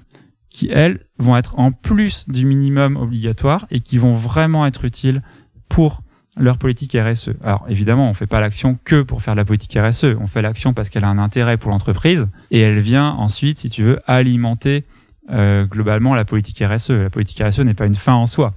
[0.50, 5.22] qui, elles, vont être en plus du minimum obligatoire et qui vont vraiment être utiles
[5.68, 6.02] pour
[6.36, 7.30] leur politique RSE.
[7.42, 10.42] Alors évidemment, on fait pas l'action que pour faire de la politique RSE, on fait
[10.42, 14.00] l'action parce qu'elle a un intérêt pour l'entreprise et elle vient ensuite, si tu veux,
[14.06, 14.84] alimenter
[15.28, 16.90] globalement la politique RSE.
[16.90, 18.54] La politique RSE n'est pas une fin en soi.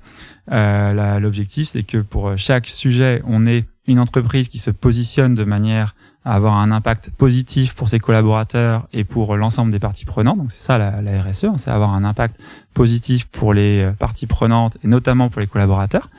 [0.51, 5.95] L'objectif, c'est que pour chaque sujet, on ait une entreprise qui se positionne de manière
[6.25, 10.37] à avoir un impact positif pour ses collaborateurs et pour l'ensemble des parties prenantes.
[10.37, 12.39] Donc c'est ça la, RSE, hein, c'est avoir un impact
[12.73, 16.09] positif pour les parties prenantes et notamment pour les collaborateurs.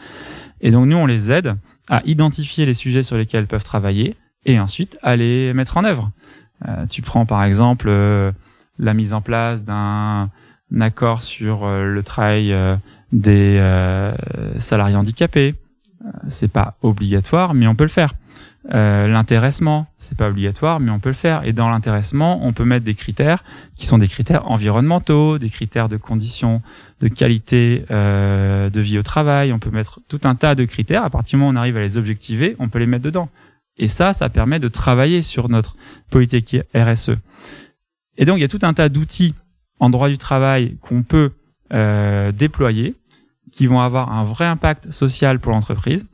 [0.60, 1.56] Et donc nous, on les aide
[1.88, 5.84] à identifier les sujets sur lesquels ils peuvent travailler et ensuite à les mettre en
[5.84, 6.10] œuvre.
[6.68, 8.32] Euh, tu prends par exemple euh,
[8.78, 10.30] la mise en place d'un
[10.80, 12.54] accord sur euh, le travail
[13.12, 13.58] des
[14.58, 15.54] salariés handicapés.
[16.28, 18.12] c'est pas obligatoire, mais on peut le faire.
[18.72, 21.44] Euh, l'intéressement, c'est pas obligatoire, mais on peut le faire.
[21.44, 23.42] Et dans l'intéressement, on peut mettre des critères
[23.74, 26.60] qui sont des critères environnementaux, des critères de conditions
[27.00, 29.52] de qualité euh, de vie au travail.
[29.52, 31.04] On peut mettre tout un tas de critères.
[31.04, 33.30] À partir du moment où on arrive à les objectiver, on peut les mettre dedans.
[33.78, 35.76] Et ça, ça permet de travailler sur notre
[36.10, 37.12] politique RSE.
[38.18, 39.34] Et donc, il y a tout un tas d'outils
[39.78, 41.30] en droit du travail qu'on peut
[41.72, 42.94] euh, déployer,
[43.50, 46.10] qui vont avoir un vrai impact social pour l'entreprise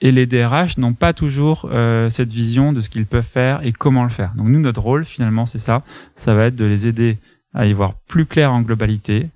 [0.00, 3.72] et les DRH n'ont pas toujours euh, cette vision de ce qu'ils peuvent faire et
[3.72, 4.32] comment le faire.
[4.36, 5.82] Donc nous, notre rôle, finalement, c'est ça.
[6.14, 7.18] Ça va être de les aider
[7.54, 9.28] à y voir plus clair en globalité,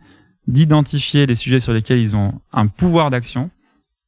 [0.46, 3.50] d'identifier les sujets sur lesquels ils ont un pouvoir d'action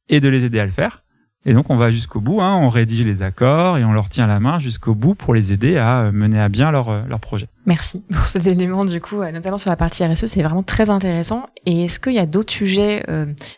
[0.07, 1.03] et de les aider à le faire.
[1.47, 4.25] Et donc on va jusqu'au bout, hein, on rédige les accords et on leur tient
[4.25, 7.19] la main jusqu'au bout pour les aider à euh, mener à bien leur, euh, leur
[7.19, 7.47] projet.
[7.67, 10.89] Merci pour cet élément du coup, euh, notamment sur la partie RSE, c'est vraiment très
[10.89, 11.45] intéressant.
[11.67, 13.05] Et est-ce qu'il y a d'autres sujets,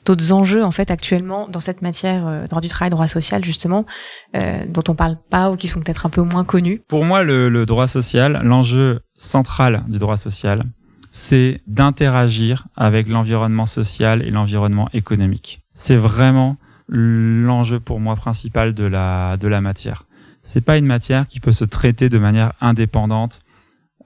[0.06, 3.86] d'autres enjeux en fait actuellement dans cette matière droit du travail, droit social justement,
[4.34, 6.82] dont on parle pas ou qui sont peut-être un peu moins connus?
[6.88, 10.64] Pour moi, le, le droit social, l'enjeu central du droit social,
[11.12, 15.62] c'est d'interagir avec l'environnement social et l'environnement économique.
[15.74, 20.06] C'est vraiment l'enjeu pour moi principal de la de la matière.
[20.42, 23.42] C'est pas une matière qui peut se traiter de manière indépendante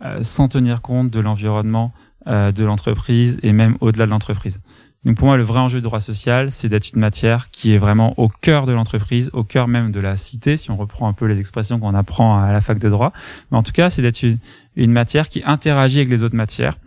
[0.04, 1.94] euh, sans tenir compte de l'environnement
[2.28, 4.62] euh, de l'entreprise et même au-delà de l'entreprise.
[5.04, 7.78] Donc pour moi, le vrai enjeu du droit social, c'est d'être une matière qui est
[7.78, 11.13] vraiment au cœur de l'entreprise, au cœur même de la cité, si on reprend un
[11.13, 13.12] peu les expressions qu'on apprend à la fac de droit.
[13.52, 14.38] Mais en tout cas, c'est d'être une,
[14.76, 16.78] une matière qui interagit avec les autres matières.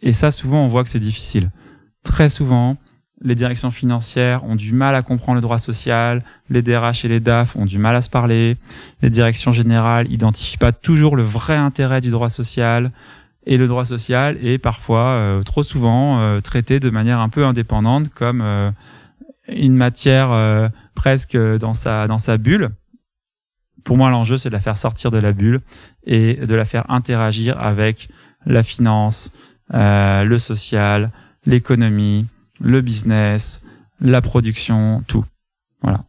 [0.00, 1.50] Et ça, souvent, on voit que c'est difficile.
[2.04, 2.76] Très souvent,
[3.20, 7.20] les directions financières ont du mal à comprendre le droit social, les DRH et les
[7.20, 8.56] DAF ont du mal à se parler,
[9.02, 12.92] les directions générales identifient pas toujours le vrai intérêt du droit social,
[13.48, 17.46] et le droit social est parfois, euh, trop souvent, euh, traité de manière un peu
[17.46, 18.70] indépendante, comme euh,
[19.48, 22.68] une matière presque dans sa, dans sa bulle.
[23.82, 25.62] Pour moi, l'enjeu, c'est de la faire sortir de la bulle
[26.04, 28.10] et de la faire interagir avec
[28.44, 29.32] la finance,
[29.72, 31.10] le social,
[31.46, 32.26] l'économie,
[32.60, 33.62] le business,
[34.00, 35.24] la production, tout.
[35.82, 36.04] Voilà.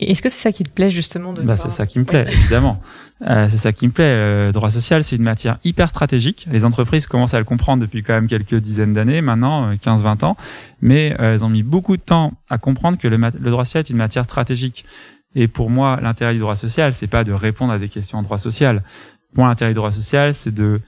[0.00, 2.26] Est-ce que c'est ça qui te plaît justement de bah, C'est ça qui me plaît,
[2.28, 2.82] évidemment.
[3.22, 4.46] Euh, c'est ça qui me plaît.
[4.46, 6.48] Le droit social, c'est une matière hyper stratégique.
[6.50, 10.26] Les entreprises commencent à le comprendre depuis quand même quelques dizaines d'années, maintenant 15-20 euh,
[10.26, 10.36] ans,
[10.82, 13.84] mais euh, elles ont mis beaucoup de temps à comprendre que le, le droit social
[13.84, 14.84] est une matière stratégique.
[15.36, 18.22] Et pour moi, l'intérêt du droit social, c'est pas de répondre à des questions en
[18.22, 18.82] droit social.
[19.32, 20.80] Pour moi, l'intérêt du droit social, c'est de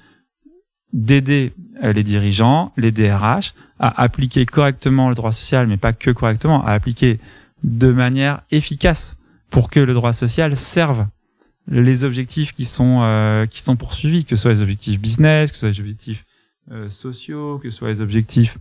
[0.93, 6.65] d'aider les dirigeants, les DRH, à appliquer correctement le droit social, mais pas que correctement,
[6.65, 7.21] à appliquer
[7.63, 9.17] de manière efficace
[9.51, 11.07] pour que le droit social serve
[11.69, 15.57] les objectifs qui sont euh, qui sont poursuivis, que ce soit les objectifs business, que
[15.57, 16.25] ce soit les objectifs
[16.71, 18.59] euh, sociaux, que ce soit les objectifs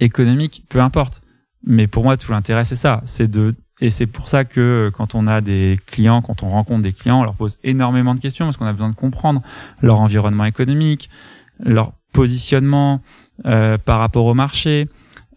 [0.00, 1.22] économiques, peu importe.
[1.62, 4.90] Mais pour moi, tout l'intérêt c'est ça, c'est de et c'est pour ça que euh,
[4.90, 8.20] quand on a des clients, quand on rencontre des clients, on leur pose énormément de
[8.20, 9.42] questions parce qu'on a besoin de comprendre
[9.82, 11.10] leur environnement économique,
[11.60, 13.02] leur positionnement,
[13.44, 14.88] euh, par rapport au marché,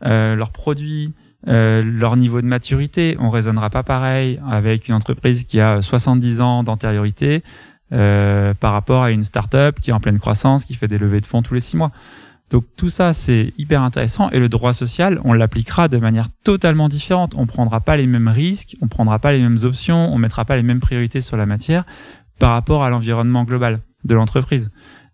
[0.05, 1.13] euh, leurs produits,
[1.49, 3.17] euh, leur niveau de maturité.
[3.19, 7.43] On raisonnera pas pareil avec une entreprise qui a 70 ans d'antériorité
[7.91, 11.19] euh, par rapport à une start-up qui est en pleine croissance, qui fait des levées
[11.19, 11.91] de fonds tous les six mois.
[12.49, 14.29] Donc tout ça, c'est hyper intéressant.
[14.29, 17.33] Et le droit social, on l'appliquera de manière totalement différente.
[17.35, 20.55] On prendra pas les mêmes risques, on prendra pas les mêmes options, on mettra pas
[20.55, 21.85] les mêmes priorités sur la matière
[22.39, 24.71] par rapport à l'environnement global de l'entreprise.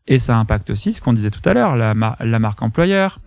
[0.07, 3.19] Et ça impacte aussi ce qu'on disait tout à l'heure, la, marque employeur,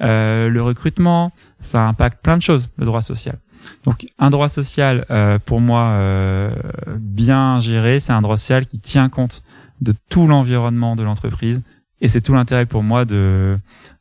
[0.00, 3.38] euh, le recrutement, ça impacte plein de choses, le droit social.
[3.84, 6.50] Donc un droit social, euh, pour moi, euh,
[6.98, 9.42] bien géré, c'est un droit social qui tient compte
[9.80, 11.62] de tout l'environnement de l'entreprise.
[12.00, 13.58] Et c'est tout l'intérêt pour moi de,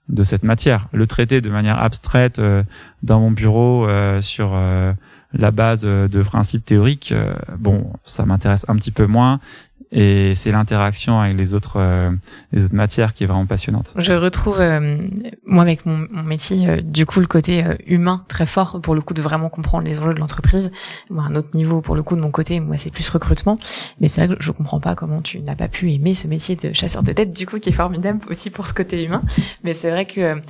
[0.10, 0.88] de cette matière.
[0.94, 2.64] Le traiter de manière abstraite euh,
[3.04, 4.94] dans mon bureau euh, sur euh,
[5.34, 7.14] la base de principes théoriques,
[7.58, 9.42] bon, ça m'intéresse un petit peu moins
[9.92, 12.12] et c'est l'interaction avec les autres euh,
[12.52, 13.94] les autres matières qui est vraiment passionnante.
[13.98, 14.98] Je retrouve euh,
[15.46, 19.02] moi avec mon, mon métier euh, du coup le côté humain très fort pour le
[19.02, 20.72] coup de vraiment comprendre les enjeux de l'entreprise.
[21.10, 23.58] Moi, un autre niveau pour le coup de mon côté, moi c'est plus recrutement,
[24.00, 26.56] mais c'est vrai que je comprends pas comment tu n'as pas pu aimer ce métier
[26.56, 29.22] de chasseur de tête du coup qui est formidable aussi pour ce côté humain.
[29.64, 30.42] Mais c'est vrai que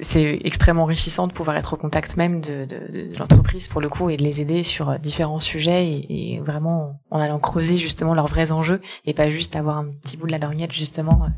[0.00, 3.88] c'est extrêmement enrichissant de pouvoir être au contact même de, de, de l'entreprise pour le
[3.88, 8.28] coup et de les aider sur différents sujets et, vraiment en allant creuser justement leurs
[8.28, 11.24] vrais enjeux et pas juste avoir un petit bout de la lorgnette justement.
[11.24, 11.28] Euh,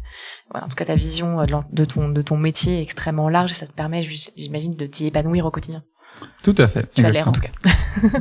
[0.51, 3.53] voilà, en tout cas, ta vision euh, de ton de ton métier est extrêmement large
[3.53, 4.03] et ça te permet,
[4.37, 5.83] j'imagine, de t'y épanouir au quotidien.
[6.43, 6.91] Tout à fait.
[6.95, 7.51] Tu as l'air en tout cas.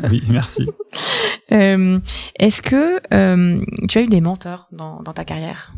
[0.09, 0.67] oui, merci.
[1.51, 1.99] Euh,
[2.37, 5.73] Est-ce que euh, tu as eu des mentors dans, dans ta carrière?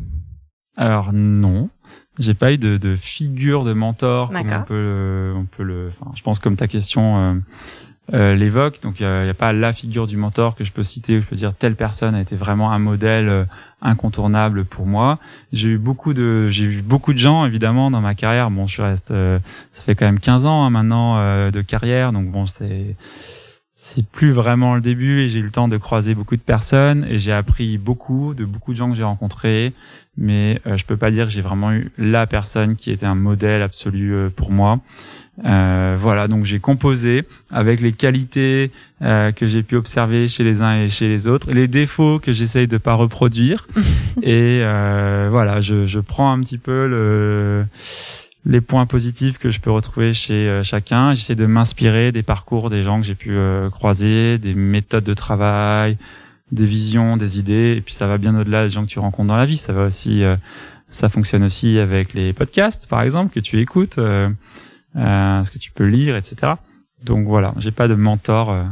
[0.76, 1.70] Alors non,
[2.18, 5.90] j'ai pas eu de, de figure de mentor comme on peut, on peut le.
[5.98, 7.34] Enfin, je pense comme ta question euh,
[8.12, 8.80] euh, l'évoque.
[8.82, 11.26] Donc il n'y a, pas la figure du mentor que je peux citer, où je
[11.26, 13.44] peux dire telle personne a été vraiment un modèle euh,
[13.80, 15.20] incontournable pour moi.
[15.52, 18.50] J'ai eu beaucoup de j'ai eu beaucoup de gens évidemment dans ma carrière.
[18.50, 19.38] Bon, je reste euh,
[19.70, 21.12] ça fait quand même 15 ans hein, maintenant
[21.50, 22.96] de carrière, donc bon c'est
[23.74, 27.06] c'est plus vraiment le début et j'ai eu le temps de croiser beaucoup de personnes
[27.08, 29.72] et j'ai appris beaucoup de beaucoup de gens que j'ai rencontrés
[30.16, 33.62] mais je peux pas dire que j'ai vraiment eu la personne qui était un modèle
[33.62, 34.80] absolu pour moi
[35.44, 40.60] euh, voilà, donc j'ai composé avec les qualités euh, que j'ai pu observer chez les
[40.60, 43.66] uns et chez les autres, les défauts que j'essaye de pas reproduire.
[44.22, 47.64] et euh, voilà, je, je, prends un petit peu le,
[48.44, 51.14] les points positifs que je peux retrouver chez euh, chacun.
[51.14, 55.14] J'essaie de m'inspirer des parcours des gens que j'ai pu euh, croiser, des méthodes de
[55.14, 55.96] travail,
[56.50, 57.74] des visions, des idées.
[57.78, 59.56] Et puis ça va bien au-delà des gens que tu rencontres dans la vie.
[59.56, 60.24] Ça va aussi,
[60.88, 63.98] ça fonctionne aussi avec les podcasts, par exemple, que tu écoutes
[64.94, 66.52] ce que tu peux lire, etc.
[67.04, 68.64] Donc voilà, j'ai pas de mentor euh,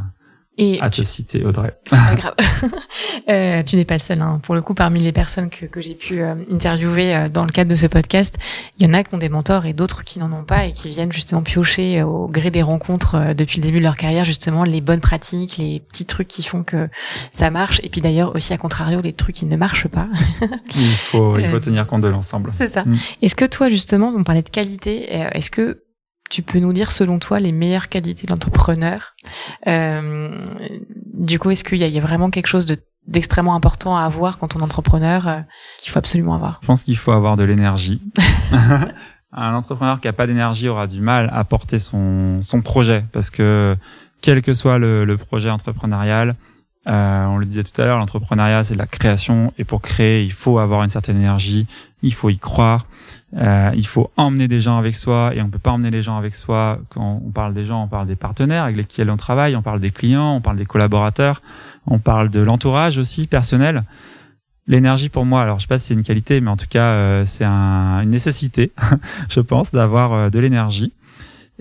[0.57, 1.73] et à te citer, Audrey.
[1.85, 2.35] C'est pas grave.
[3.29, 4.21] euh, tu n'es pas le seul.
[4.21, 4.39] Hein.
[4.43, 7.51] Pour le coup, parmi les personnes que, que j'ai pu euh, interviewer euh, dans le
[7.51, 8.37] cadre de ce podcast,
[8.77, 10.73] il y en a qui ont des mentors et d'autres qui n'en ont pas et
[10.73, 14.63] qui viennent justement piocher au gré des rencontres depuis le début de leur carrière justement
[14.63, 16.89] les bonnes pratiques, les petits trucs qui font que
[17.31, 17.79] ça marche.
[17.83, 20.09] Et puis d'ailleurs aussi à contrario les trucs qui ne marchent pas.
[20.75, 22.51] il faut il faut tenir compte de l'ensemble.
[22.53, 22.83] C'est ça.
[22.83, 22.97] Mm.
[23.21, 25.81] Est-ce que toi justement, on parlait de qualité, est-ce que
[26.31, 29.13] tu peux nous dire selon toi les meilleures qualités de l'entrepreneur
[29.67, 30.43] euh,
[31.13, 34.55] Du coup, est-ce qu'il y, a vraiment quelque chose de d'extrêmement important à avoir quand
[34.55, 35.39] on est entrepreneur euh,
[35.79, 36.59] qu'il faut absolument avoir?
[36.61, 37.99] Je pense qu'il faut avoir de l'énergie.
[39.33, 43.75] un entrepreneur qui a pas d'énergie aura du mal à porter son projet parce que
[44.21, 46.35] quel que soit le projet entrepreneurial,
[46.87, 49.53] euh, on le disait tout à l'heure, l'entrepreneuriat c'est la création.
[49.57, 51.67] Et pour créer il faut avoir une certaine énergie,
[52.01, 52.87] il faut y croire,
[53.37, 55.31] euh, il faut emmener des gens avec soi.
[55.35, 56.79] Et on peut pas emmener les gens avec soi.
[56.89, 59.79] Quand on parle des gens, on parle des partenaires avec lesquels on travaille, on parle
[59.79, 61.41] des clients, on parle des collaborateurs,
[61.85, 63.83] on parle de l'entourage aussi personnel.
[64.67, 66.91] L'énergie pour moi, alors je sais pas si c'est une qualité, mais en tout cas
[66.91, 68.71] euh, c'est un, une nécessité,
[69.29, 70.93] je pense, d'avoir euh, de l'énergie.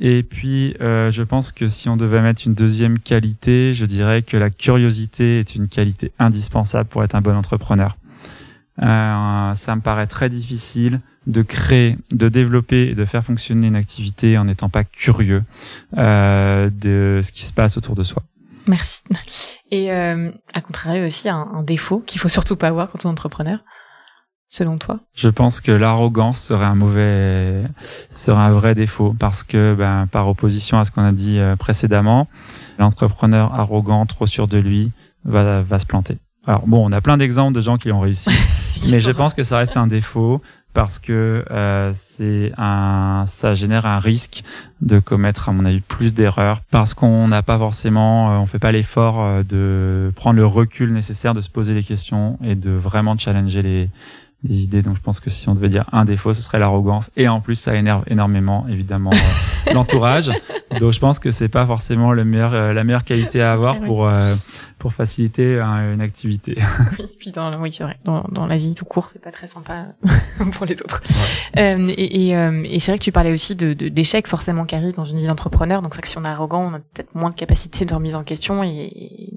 [0.01, 4.37] Et puis je pense que si on devait mettre une deuxième qualité, je dirais que
[4.37, 7.97] la curiosité est une qualité indispensable pour être un bon entrepreneur.
[8.83, 13.77] Euh, ça me paraît très difficile de créer, de développer et de faire fonctionner une
[13.77, 15.45] activité en n'étant pas curieux
[15.99, 18.23] euh, de ce qui se passe autour de soi.
[18.67, 19.05] Merci.
[19.71, 23.09] Et euh, à contrario aussi un, un défaut qu'il faut surtout pas avoir quand on
[23.09, 23.59] est entrepreneur,
[24.51, 27.63] selon toi Je pense que l'arrogance serait un mauvais,
[28.11, 31.57] serait un vrai défaut parce que, ben, par opposition à ce qu'on a dit euh,
[31.57, 32.29] précédemment,
[32.79, 34.91] l'entrepreneur arrogant, trop sûr de lui,
[35.25, 36.19] va, va se planter.
[36.47, 38.31] Alors bon, on a plein d'exemples de gens qui ont réussi,
[38.91, 43.87] mais je pense que ça reste un défaut parce que euh, c'est un, ça génère
[43.87, 44.43] un risque
[44.81, 48.59] de commettre, à mon avis, plus d'erreurs parce qu'on n'a pas forcément, euh, on fait
[48.59, 52.71] pas l'effort euh, de prendre le recul nécessaire, de se poser les questions et de
[52.71, 53.91] vraiment challenger les,
[54.43, 54.83] des idées.
[54.83, 57.11] Donc je pense que si on devait dire un défaut, ce serait l'arrogance.
[57.17, 60.31] Et en plus, ça énerve énormément, évidemment, euh, l'entourage.
[60.79, 63.81] Donc je pense que c'est pas forcément le meilleur, euh, la meilleure qualité à avoir
[63.81, 64.35] pour euh,
[64.79, 66.57] pour faciliter une activité.
[66.99, 67.99] Oui, puis dans, oui, c'est vrai.
[68.05, 69.89] Dans, dans la vie tout court, c'est pas très sympa
[70.53, 71.03] pour les autres.
[71.57, 75.05] et et, et c'est vrai que tu parlais aussi de d'échecs forcément qui arrivent dans
[75.05, 75.83] une vie d'entrepreneur.
[75.83, 78.17] Donc c'est que si on est arrogant, on a peut-être moins de capacité de remise
[78.17, 79.33] en question et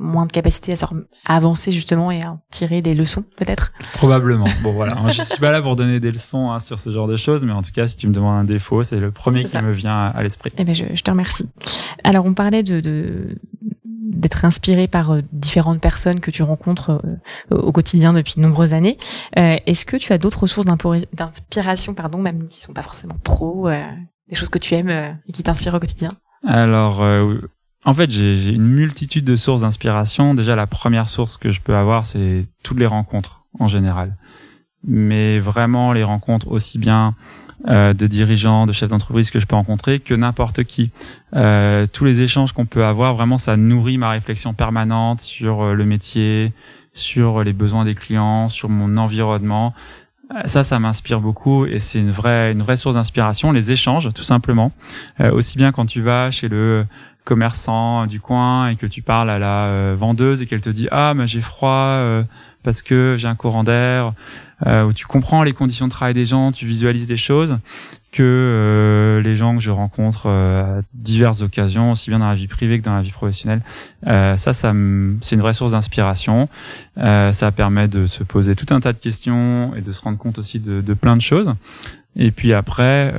[0.00, 4.46] moins de capacité à, avancer justement et à tirer des leçons peut-être Probablement.
[4.62, 7.16] Bon voilà, je suis pas là pour donner des leçons hein, sur ce genre de
[7.16, 9.56] choses, mais en tout cas, si tu me demandes un défaut, c'est le premier qui
[9.58, 10.52] me vient à, l'esprit.
[10.56, 11.48] Eh ben, je, je, te remercie.
[12.02, 13.36] Alors, on parlait de, de
[14.20, 17.00] d'être inspiré par euh, différentes personnes que tu rencontres
[17.52, 18.98] euh, au quotidien depuis de nombreuses années.
[19.38, 20.66] Euh, est-ce que tu as d'autres sources
[21.12, 25.42] d'inspiration, pardon, même qui sont pas forcément pro, des choses que tu aimes et qui
[25.42, 26.10] t'inspirent au quotidien?
[26.46, 27.02] Alors
[27.84, 30.34] En fait, j'ai une multitude de sources d'inspiration.
[30.34, 34.16] Déjà, la première source que je peux avoir, c'est toutes les rencontres en général.
[34.84, 37.14] Mais vraiment, les rencontres aussi bien
[37.68, 40.90] euh, de dirigeants, de chefs d'entreprise que je peux rencontrer que n'importe qui.
[41.34, 45.74] Euh, tous les échanges qu'on peut avoir, vraiment, ça nourrit ma réflexion permanente sur euh,
[45.74, 46.52] le métier,
[46.92, 49.74] sur les besoins des clients, sur mon environnement.
[50.34, 53.52] Euh, ça, ça m'inspire beaucoup et c'est une vraie, une vraie source d'inspiration.
[53.52, 54.72] Les échanges, tout simplement.
[55.20, 56.86] Euh, aussi bien quand tu vas chez le
[57.24, 61.14] commerçant du coin et que tu parles à la vendeuse et qu'elle te dit ah
[61.14, 62.02] mais j'ai froid
[62.62, 64.12] parce que j'ai un courant d'air
[64.66, 67.58] euh, où tu comprends les conditions de travail des gens, tu visualises des choses
[68.12, 72.34] que euh, les gens que je rencontre euh, à diverses occasions, aussi bien dans la
[72.34, 73.62] vie privée que dans la vie professionnelle.
[74.06, 74.72] Euh, ça, ça
[75.20, 76.48] c'est une vraie source d'inspiration.
[76.98, 80.18] Euh, ça permet de se poser tout un tas de questions et de se rendre
[80.18, 81.54] compte aussi de, de plein de choses.
[82.16, 83.14] Et puis après,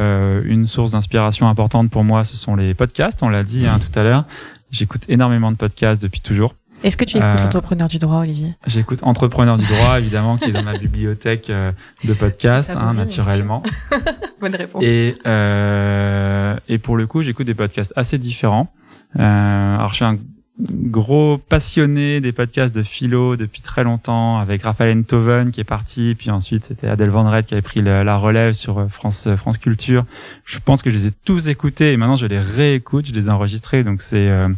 [0.46, 3.24] une source d'inspiration importante pour moi, ce sont les podcasts.
[3.24, 4.26] On l'a dit hein, tout à l'heure.
[4.70, 6.56] J'écoute énormément de podcasts depuis toujours.
[6.84, 8.56] Est-ce que tu écoutes euh, Entrepreneur du droit, Olivier?
[8.66, 11.72] J'écoute Entrepreneur du droit, évidemment, qui est dans ma bibliothèque euh,
[12.04, 13.62] de podcasts, hein, naturellement.
[14.42, 14.84] Bonne réponse.
[14.84, 18.74] Et, euh, et pour le coup, j'écoute des podcasts assez différents.
[19.20, 20.18] Euh, alors, je suis un
[20.60, 26.16] gros passionné des podcasts de philo depuis très longtemps, avec Raphaël Enthoven qui est parti,
[26.18, 30.06] puis ensuite c'était Adèle Van qui avait pris la relève sur euh, France France Culture.
[30.46, 33.28] Je pense que je les ai tous écoutés et maintenant je les réécoute, je les
[33.28, 34.50] ai enregistrés, donc c'est euh,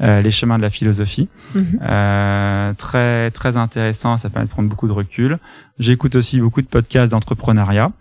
[0.00, 1.28] les chemins de la philosophie.
[1.54, 1.80] Mhm.
[1.82, 5.38] Euh, très très intéressant, ça permet de prendre beaucoup de recul.
[5.78, 7.92] J'écoute aussi beaucoup de podcasts d'entrepreneuriat.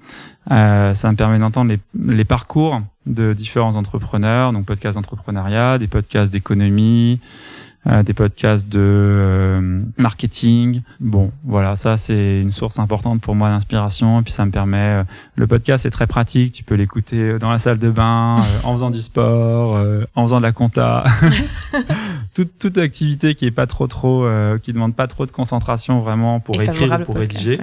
[0.52, 1.80] Euh, ça me permet d'entendre les,
[2.14, 8.80] les, parcours de différents entrepreneurs, donc podcasts d'entrepreneuriat, des podcasts d'économie, euh, des podcasts de
[8.82, 10.82] euh, marketing.
[11.02, 14.22] Bon, voilà, ça c'est une source importante pour moi d'inspiration.
[14.22, 15.04] Et puis ça me permet, euh,
[15.36, 16.54] le podcast est très pratique.
[16.54, 20.44] Tu peux l'écouter dans la salle de bain, en faisant du sport, en faisant de
[20.44, 21.04] la compta,
[22.34, 24.26] toute toute activité qui est pas trop trop,
[24.62, 27.58] qui demande pas trop de concentration vraiment pour écrire ou pour rédiger,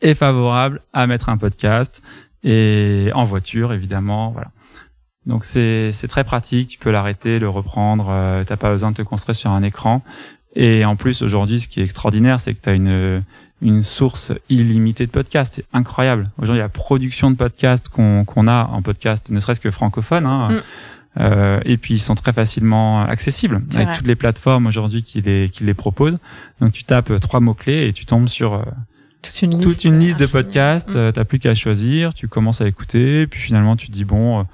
[0.00, 2.02] est favorable à mettre un podcast
[2.44, 4.30] et en voiture évidemment.
[4.30, 4.48] Voilà.
[5.26, 9.02] Donc c'est très pratique, tu peux l'arrêter, le reprendre, euh, t'as pas besoin de te
[9.02, 10.02] construire sur un écran.
[10.54, 13.22] Et en plus aujourd'hui, ce qui est extraordinaire, c'est que tu as une
[13.62, 16.30] une source illimitée de podcasts, c'est incroyable.
[16.38, 20.48] Aujourd'hui, la production de podcasts qu'on qu'on a en podcast, ne serait-ce que francophone, hein,
[20.50, 20.60] mm.
[21.20, 25.48] euh, et puis ils sont très facilement accessibles avec toutes les plateformes aujourd'hui qui les
[25.48, 26.18] qui les proposent.
[26.60, 28.62] Donc tu tapes trois mots clés et tu tombes sur euh,
[29.22, 30.94] toute une liste, toute une liste de podcasts.
[30.94, 31.12] Mm.
[31.12, 34.44] T'as plus qu'à choisir, tu commences à écouter, puis finalement tu te dis bon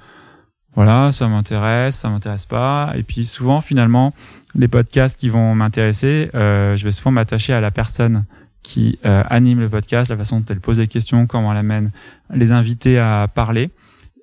[0.75, 2.93] voilà, ça m'intéresse, ça m'intéresse pas.
[2.95, 4.13] Et puis souvent, finalement,
[4.55, 8.25] les podcasts qui vont m'intéresser, euh, je vais souvent m'attacher à la personne
[8.63, 11.91] qui euh, anime le podcast, la façon dont elle pose les questions, comment elle amène
[12.33, 13.69] les invités à parler.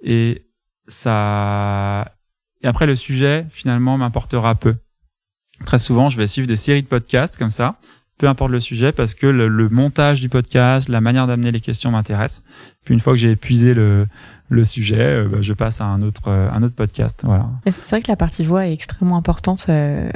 [0.03, 0.45] Et
[0.89, 2.13] ça,
[2.63, 4.77] et après le sujet, finalement, m'importera peu.
[5.67, 7.77] Très souvent, je vais suivre des séries de podcasts comme ça,
[8.21, 11.61] peu importe le sujet, parce que le, le montage du podcast, la manière d'amener les
[11.61, 12.43] questions m'intéresse.
[12.85, 14.07] Puis une fois que j'ai épuisé le,
[14.51, 17.23] le sujet, euh, bah, je passe à un autre euh, un autre podcast.
[17.25, 17.49] Voilà.
[17.65, 19.65] C'est vrai que la partie voix est extrêmement importante.
[19.71, 20.11] Euh,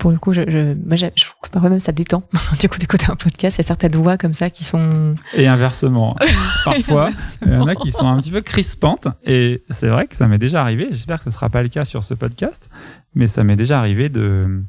[0.00, 2.24] pour le coup, je, je, moi, je, je parfois même ça détend
[2.60, 3.58] du coup d'écouter un podcast.
[3.58, 6.16] Il y a certaines voix comme ça qui sont et inversement.
[6.64, 7.10] parfois,
[7.46, 9.06] il y en a qui sont un petit peu crispantes.
[9.24, 10.88] Et c'est vrai que ça m'est déjà arrivé.
[10.90, 12.70] J'espère que ce sera pas le cas sur ce podcast,
[13.14, 14.64] mais ça m'est déjà arrivé de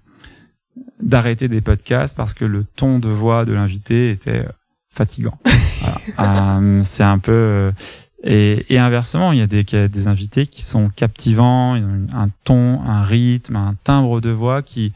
[1.01, 4.45] d'arrêter des podcasts parce que le ton de voix de l'invité était
[4.89, 5.37] fatigant.
[6.17, 6.57] Voilà.
[6.57, 7.71] euh, c'est un peu
[8.23, 13.03] et, et, inversement, il y a des, des invités qui sont captivants, un ton, un
[13.03, 14.91] rythme, un timbre de voix qui,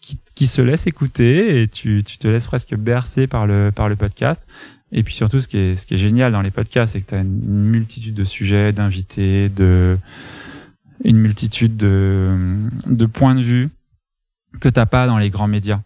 [0.00, 3.88] qui, qui se laisse écouter et tu, tu te laisses presque bercer par le, par
[3.88, 4.46] le podcast.
[4.92, 7.10] Et puis surtout, ce qui est, ce qui est génial dans les podcasts, c'est que
[7.10, 9.96] tu as une multitude de sujets, d'invités, de,
[11.04, 12.36] une multitude de,
[12.86, 13.70] de points de vue
[14.60, 15.80] que t'as pas dans les grands médias.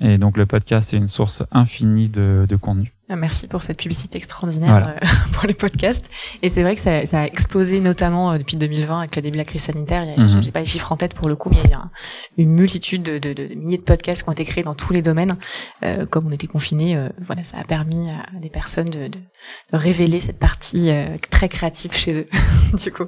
[0.00, 2.95] Et donc le podcast, c'est une source infinie de, de contenu.
[3.08, 6.10] Ah, merci pour cette publicité extraordinaire euh, pour les podcasts.
[6.42, 9.34] Et c'est vrai que ça, ça, a explosé notamment euh, depuis 2020 avec le début
[9.34, 10.04] de la crise sanitaire.
[10.16, 10.42] Mhm.
[10.42, 11.88] J'ai pas les chiffres en tête pour le coup, mais il y a
[12.36, 15.02] une multitude de, de, de, milliers de podcasts qui ont été créés dans tous les
[15.02, 15.36] domaines.
[15.84, 19.18] Euh, comme on était confinés, euh, voilà, ça a permis à des personnes de, de,
[19.18, 20.90] de révéler cette partie
[21.30, 22.28] très créative chez eux,
[22.82, 23.06] du coup.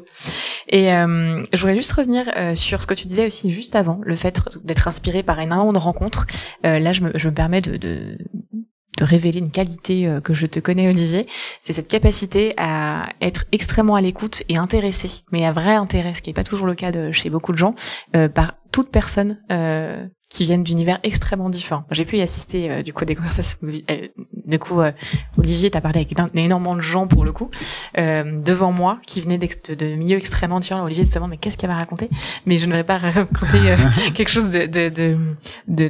[0.68, 4.40] Et je voudrais juste revenir sur ce que tu disais aussi juste avant, le fait
[4.62, 6.26] d'être inspiré par énormément de rencontres.
[6.62, 8.16] là, je me, je me permets de,
[8.98, 11.26] de révéler une qualité euh, que je te connais Olivier,
[11.62, 16.22] c'est cette capacité à être extrêmement à l'écoute et intéressé, mais à vrai intérêt, ce
[16.22, 17.74] qui n'est pas toujours le cas de chez beaucoup de gens,
[18.16, 21.84] euh, par toute personne euh, qui viennent d'univers extrêmement différents.
[21.90, 23.58] J'ai pu y assister euh, du coup à des conversations.
[24.48, 24.92] Euh, du coup, euh,
[25.38, 27.50] Olivier, t'as parlé avec énormément de gens pour le coup
[27.96, 30.84] devant moi qui venaient de, de milieux extrêmement différents.
[30.84, 32.08] Olivier se demande mais qu'est-ce qu'elle va raconter
[32.46, 33.58] Mais je ne vais pas raconter
[34.14, 35.16] quelque chose de de, de
[35.68, 35.88] de,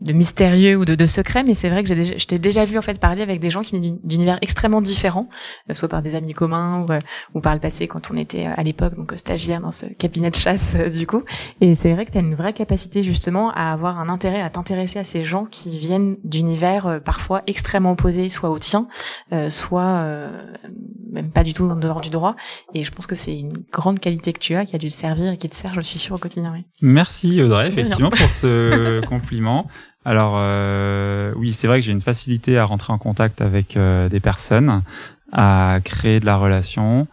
[0.00, 1.44] de, mystérieux ou de, de secret.
[1.44, 3.50] Mais c'est vrai que j'ai déjà, je t'ai déjà vu en fait parler avec des
[3.50, 5.28] gens qui venaient d'univers extrêmement différents,
[5.72, 8.96] soit par des amis communs ou, ou par le passé quand on était à l'époque
[8.96, 11.22] donc stagiaire dans ce cabinet de chasse du coup.
[11.60, 14.50] Et c'est vrai que tu as une vraie capacité justement à avoir un intérêt à
[14.50, 18.88] t'intéresser à ces gens qui viennent d'univers euh, parfois extrêmement opposés, soit au tien,
[19.32, 20.42] euh, soit euh,
[21.10, 22.36] même pas du tout en dehors du droit.
[22.74, 24.92] Et je pense que c'est une grande qualité que tu as, qui a dû te
[24.92, 26.52] servir et qui te sert, je suis sûr, au quotidien.
[26.52, 26.64] Oui.
[26.82, 29.66] Merci Audrey, effectivement, pour ce compliment.
[30.04, 30.34] Alors
[31.36, 34.82] oui, c'est vrai que j'ai une facilité à rentrer en contact avec des personnes,
[35.32, 37.06] à créer de la relation.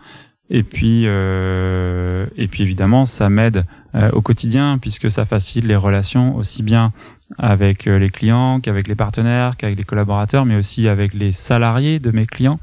[0.50, 5.76] Et puis, euh, et puis évidemment, ça m'aide euh, au quotidien puisque ça facilite les
[5.76, 6.94] relations aussi bien
[7.38, 12.00] avec euh, les clients qu'avec les partenaires, qu'avec les collaborateurs, mais aussi avec les salariés
[12.00, 12.60] de mes clients.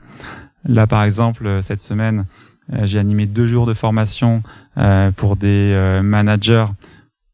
[0.64, 2.24] Là, par exemple, cette semaine,
[2.84, 4.44] j'ai animé deux jours de formation
[5.16, 6.66] pour des managers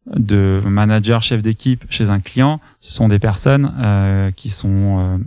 [0.06, 2.58] de managers chefs d'équipe chez un client.
[2.80, 3.70] Ce sont des personnes
[4.34, 5.20] qui sont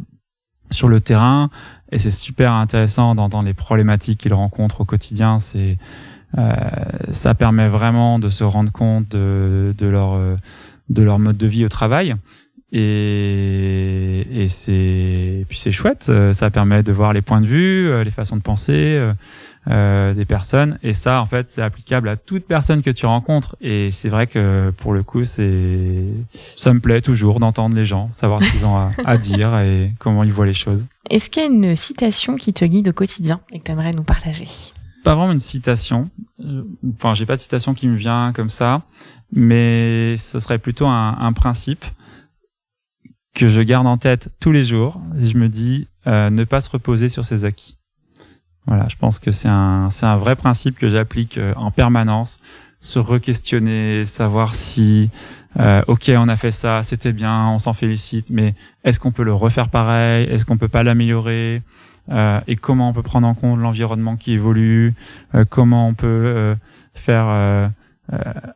[0.71, 1.51] sur le terrain,
[1.91, 5.37] et c'est super intéressant d'entendre les problématiques qu'ils rencontrent au quotidien.
[5.37, 5.77] C'est
[6.37, 6.53] euh,
[7.09, 10.13] ça permet vraiment de se rendre compte de, de leur
[10.91, 12.15] de leur mode de vie au travail.
[12.73, 16.09] Et, et c'est puis c'est chouette.
[16.31, 19.13] Ça permet de voir les points de vue euh, les façons de penser euh,
[19.69, 20.79] euh, des personnes.
[20.81, 23.57] Et ça en fait c'est applicable à toute personne que tu rencontres.
[23.59, 26.05] Et c'est vrai que pour le coup c'est
[26.55, 30.23] ça me plaît toujours d'entendre les gens savoir ce qu'ils ont à, dire et comment
[30.23, 30.85] ils voient les choses.
[31.09, 33.91] Est-ce qu'il y a une citation qui te guide au quotidien et que tu aimerais
[33.91, 34.47] nous partager?
[35.03, 36.09] Pas vraiment une citation
[36.41, 36.63] euh,
[36.95, 38.83] enfin j'ai pas de citation qui me vient comme ça
[39.31, 41.85] mais ce serait plutôt un, un principe
[43.33, 45.01] que je garde en tête tous les jours.
[45.19, 47.77] Et je me dis euh, ne pas se reposer sur ses acquis.
[48.67, 52.39] Voilà, je pense que c'est un, c'est un vrai principe que j'applique euh, en permanence.
[52.79, 55.09] Se re-questionner, savoir si,
[55.59, 59.23] euh, ok, on a fait ça, c'était bien, on s'en félicite, mais est-ce qu'on peut
[59.23, 60.27] le refaire pareil?
[60.29, 61.61] Est-ce qu'on peut pas l'améliorer?
[62.47, 64.93] Et comment on peut prendre en compte l'environnement qui évolue
[65.35, 66.55] euh, Comment on peut euh,
[66.93, 67.71] faire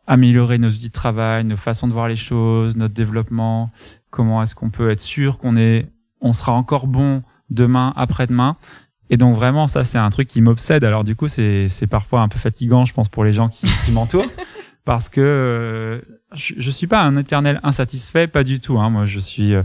[0.06, 3.72] améliorer nos outils de travail, nos façons de voir les choses, notre développement.
[4.10, 5.88] Comment est-ce qu'on peut être sûr qu'on est,
[6.20, 8.58] on sera encore bon demain, après-demain.
[9.10, 10.84] Et donc vraiment, ça c'est un truc qui m'obsède.
[10.84, 13.68] Alors du coup, c'est c'est parfois un peu fatigant, je pense, pour les gens qui,
[13.86, 14.26] qui m'entourent,
[14.86, 16.02] parce que euh,
[16.34, 18.80] je, je suis pas un éternel insatisfait, pas du tout.
[18.80, 18.90] Hein.
[18.90, 19.64] Moi, je suis euh,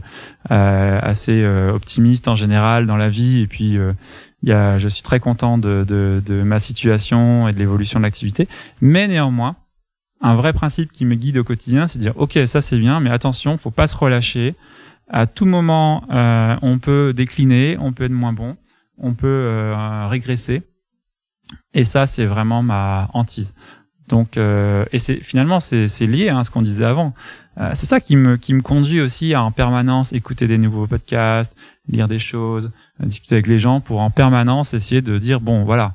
[0.49, 3.79] assez euh, optimiste en général dans la vie, et puis
[4.43, 8.01] il y a, je suis très content de, de, de ma situation et de l'évolution
[8.01, 8.49] de l'activité.
[8.81, 9.57] Mais néanmoins,
[10.23, 13.01] un vrai principe qui me guide au quotidien, c'est de dire ok, ça c'est bien,
[13.01, 14.55] mais attention, faut pas se relâcher.
[15.13, 16.05] À tout moment,
[16.63, 18.57] on peut décliner, on peut être moins bon
[19.01, 20.63] on peut euh, régresser.
[21.75, 23.55] Et ça, c'est vraiment ma hantise.
[24.11, 27.15] Donc, euh, et c'est finalement c'est lié hein, à ce qu'on disait avant.
[27.59, 30.87] Euh, c'est ça qui me qui me conduit aussi à en permanence écouter des nouveaux
[30.87, 31.57] podcasts,
[31.89, 32.71] lire des choses,
[33.03, 35.95] discuter avec les gens pour en permanence essayer de dire bon voilà,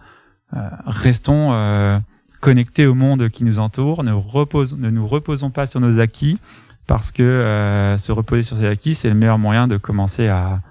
[0.86, 2.02] restons
[2.40, 6.40] connectés au monde qui nous entoure, ne repose, ne nous reposons pas sur nos acquis
[6.88, 10.62] parce que se reposer sur ses acquis c'est le meilleur moyen de commencer à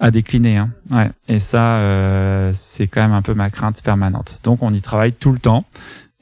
[0.00, 0.56] à décliner.
[0.56, 0.70] Hein.
[0.90, 1.10] Ouais.
[1.28, 4.40] Et ça, euh, c'est quand même un peu ma crainte permanente.
[4.42, 5.64] Donc on y travaille tout le temps.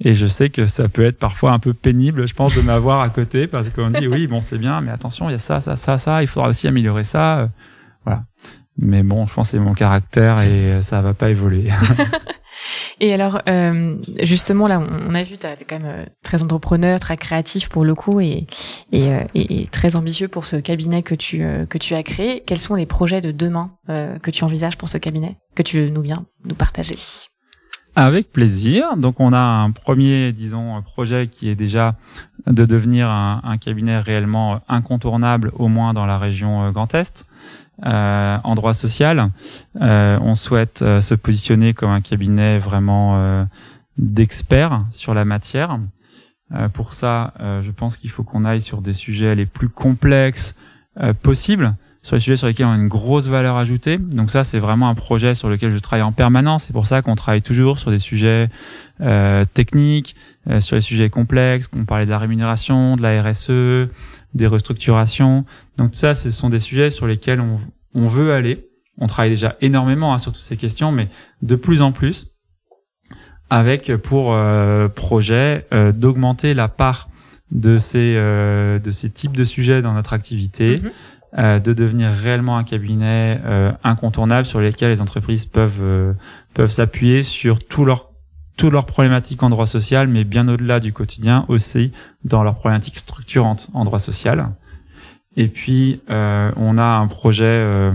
[0.01, 3.01] Et je sais que ça peut être parfois un peu pénible, je pense, de m'avoir
[3.01, 5.61] à côté, parce qu'on dit oui, bon, c'est bien, mais attention, il y a ça,
[5.61, 7.39] ça, ça, ça, il faudra aussi améliorer ça.
[7.39, 7.47] Euh,
[8.05, 8.25] voilà.
[8.77, 11.69] Mais bon, je pense que c'est mon caractère et ça va pas évoluer.
[13.01, 16.99] Et alors, euh, justement, là, on a vu, tu es quand même euh, très entrepreneur,
[17.01, 18.47] très créatif pour le coup, et,
[18.93, 21.39] et, euh, et, très ambitieux pour ce cabinet que tu
[21.69, 22.43] que tu as créé.
[22.47, 25.89] Quels sont les projets de demain que tu envisages pour ce cabinet que tu veux
[25.89, 26.97] nous bien nous partager?
[28.05, 28.97] Avec plaisir.
[28.97, 31.97] Donc on a un premier, disons, projet qui est déjà
[32.47, 37.27] de devenir un, cabinet réellement incontournable, au moins dans la région Grand Est.
[37.87, 39.31] Euh, en droit social.
[39.81, 43.47] Euh, on souhaite euh, se positionner comme un cabinet vraiment
[43.97, 45.79] d'experts sur la matière.
[46.75, 50.57] pour ça, je pense qu'il faut qu'on aille sur des sujets les plus complexes
[51.23, 53.99] possibles, sur les sujets sur lesquels on a une grosse valeur ajoutée.
[53.99, 56.65] Donc ça, c'est vraiment un projet sur lequel je travaille en permanence.
[56.65, 58.49] C'est pour ça qu'on travaille toujours sur des sujets
[59.55, 60.17] techniques,
[60.61, 61.69] sur les sujets complexes.
[61.77, 63.91] On parlait de la rémunération, de la RSE,
[64.35, 65.45] des restructurations.
[65.77, 67.61] Donc tout ça, ce sont des sujets sur lesquels on,
[67.95, 68.69] on veut aller.
[68.99, 71.09] On travaille déjà énormément hein, sur toutes ces questions, mais
[71.43, 72.33] de plus en plus,
[73.51, 77.09] avec pour euh, projet euh, d'augmenter la part
[77.51, 80.91] de ces euh, de ces types de sujets dans notre activité, Mhm.
[81.37, 86.13] Euh, de devenir réellement un cabinet euh, incontournable sur lesquels les entreprises peuvent euh,
[86.55, 88.09] peuvent s'appuyer sur tout leur
[88.57, 91.93] toutes leurs problématiques en droit social, mais bien au-delà du quotidien aussi
[92.25, 94.49] dans leurs problématiques structurantes en droit social.
[95.37, 97.93] Et puis, euh, on a un projet euh,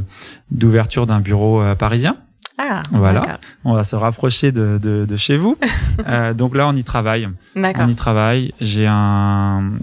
[0.51, 2.15] d'ouverture d'un bureau euh, parisien.
[2.57, 3.39] Ah, Voilà.
[3.65, 5.57] On va se rapprocher de, de, de chez vous.
[6.07, 7.29] Euh, donc là, on y travaille.
[7.55, 7.85] D'accord.
[7.85, 8.51] On y travaille.
[8.59, 9.73] J'ai un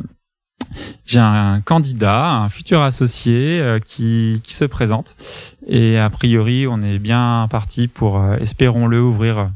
[1.07, 5.17] j'ai un candidat, un futur associé euh, qui, qui se présente.
[5.67, 9.51] Et a priori, on est bien parti pour, euh, espérons-le, ouvrir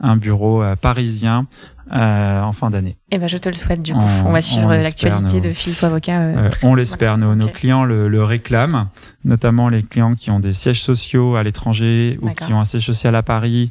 [0.00, 1.46] un bureau euh, parisien
[1.92, 2.96] euh, en fin d'année.
[3.12, 4.00] Eh ben, je te le souhaite du coup.
[4.24, 6.18] On- On, va suivre l'actualité de Philippe Avocat.
[6.20, 8.88] euh, Euh, on l'espère, nos, nos clients le, le réclament,
[9.24, 12.84] notamment les clients qui ont des sièges sociaux à l'étranger ou qui ont un siège
[12.84, 13.70] social à Paris.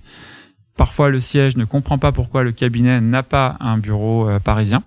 [0.78, 4.82] Parfois, le siège ne comprend pas pourquoi le cabinet n'a pas un bureau euh, parisien.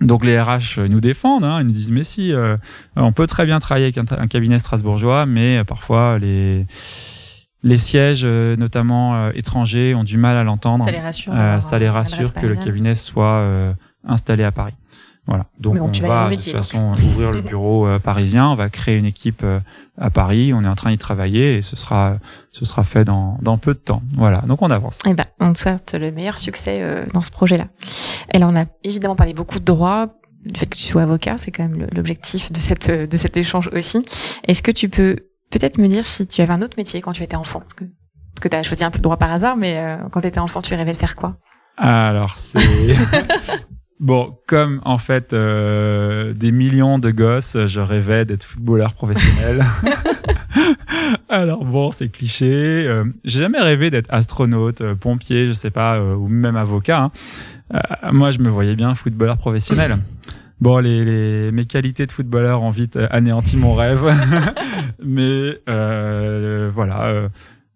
[0.00, 2.56] Donc les RH nous défendent, hein, ils nous disent mais si, euh,
[2.96, 6.66] on peut très bien travailler avec un, un cabinet strasbourgeois, mais euh, parfois les
[7.62, 10.84] les sièges, euh, notamment euh, étrangers, ont du mal à l'entendre.
[10.84, 11.32] ça les rassure.
[11.32, 13.72] Euh, d'avoir ça les rassure que le cabinet soit euh,
[14.06, 14.74] installé à Paris.
[15.26, 15.46] Voilà.
[15.58, 18.48] Donc on va de toute façon ouvrir le bureau euh, parisien.
[18.48, 19.58] On va créer une équipe euh,
[19.98, 20.52] à Paris.
[20.54, 22.18] On est en train d'y travailler et ce sera
[22.52, 24.02] ce sera fait dans dans peu de temps.
[24.14, 24.38] Voilà.
[24.42, 25.00] Donc on avance.
[25.04, 27.66] Eh ben, on te souhaite le meilleur succès euh, dans ce projet-là.
[28.32, 30.06] Et là, on a évidemment parlé beaucoup de droit,
[30.44, 33.68] du fait que tu sois avocat, c'est quand même l'objectif de cette de cet échange
[33.72, 34.04] aussi.
[34.46, 35.16] Est-ce que tu peux
[35.50, 37.60] peut-être me dire si tu avais un autre métier quand tu étais enfant?
[37.60, 37.84] Parce que,
[38.40, 40.38] que tu as choisi un peu le droit par hasard, mais euh, quand tu étais
[40.38, 41.36] enfant, tu rêvais de faire quoi?
[41.78, 42.60] Alors c'est
[44.00, 49.64] bon comme en fait euh, des millions de gosses, je rêvais d'être footballeur professionnel.
[51.28, 52.86] Alors bon, c'est cliché.
[52.86, 57.10] Euh, J'ai jamais rêvé d'être astronaute, euh, pompier, je sais pas, euh, ou même avocat.
[57.72, 58.12] hein.
[58.12, 59.98] Moi, je me voyais bien footballeur professionnel.
[60.58, 64.10] Bon, les, les, mes qualités de footballeur ont vite anéanti mon rêve.
[65.04, 67.28] Mais euh, voilà,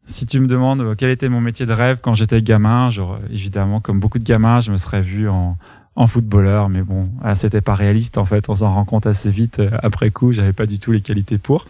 [0.07, 3.81] si tu me demandes quel était mon métier de rêve quand j'étais gamin, genre, évidemment,
[3.83, 5.59] comme beaucoup de gamins, je me serais vu en,
[6.01, 6.69] en footballeur.
[6.71, 8.49] Mais bon, ah, c'était pas réaliste en fait.
[8.49, 10.33] On s'en rend compte assez vite euh, après coup.
[10.33, 11.67] J'avais pas du tout les qualités pour.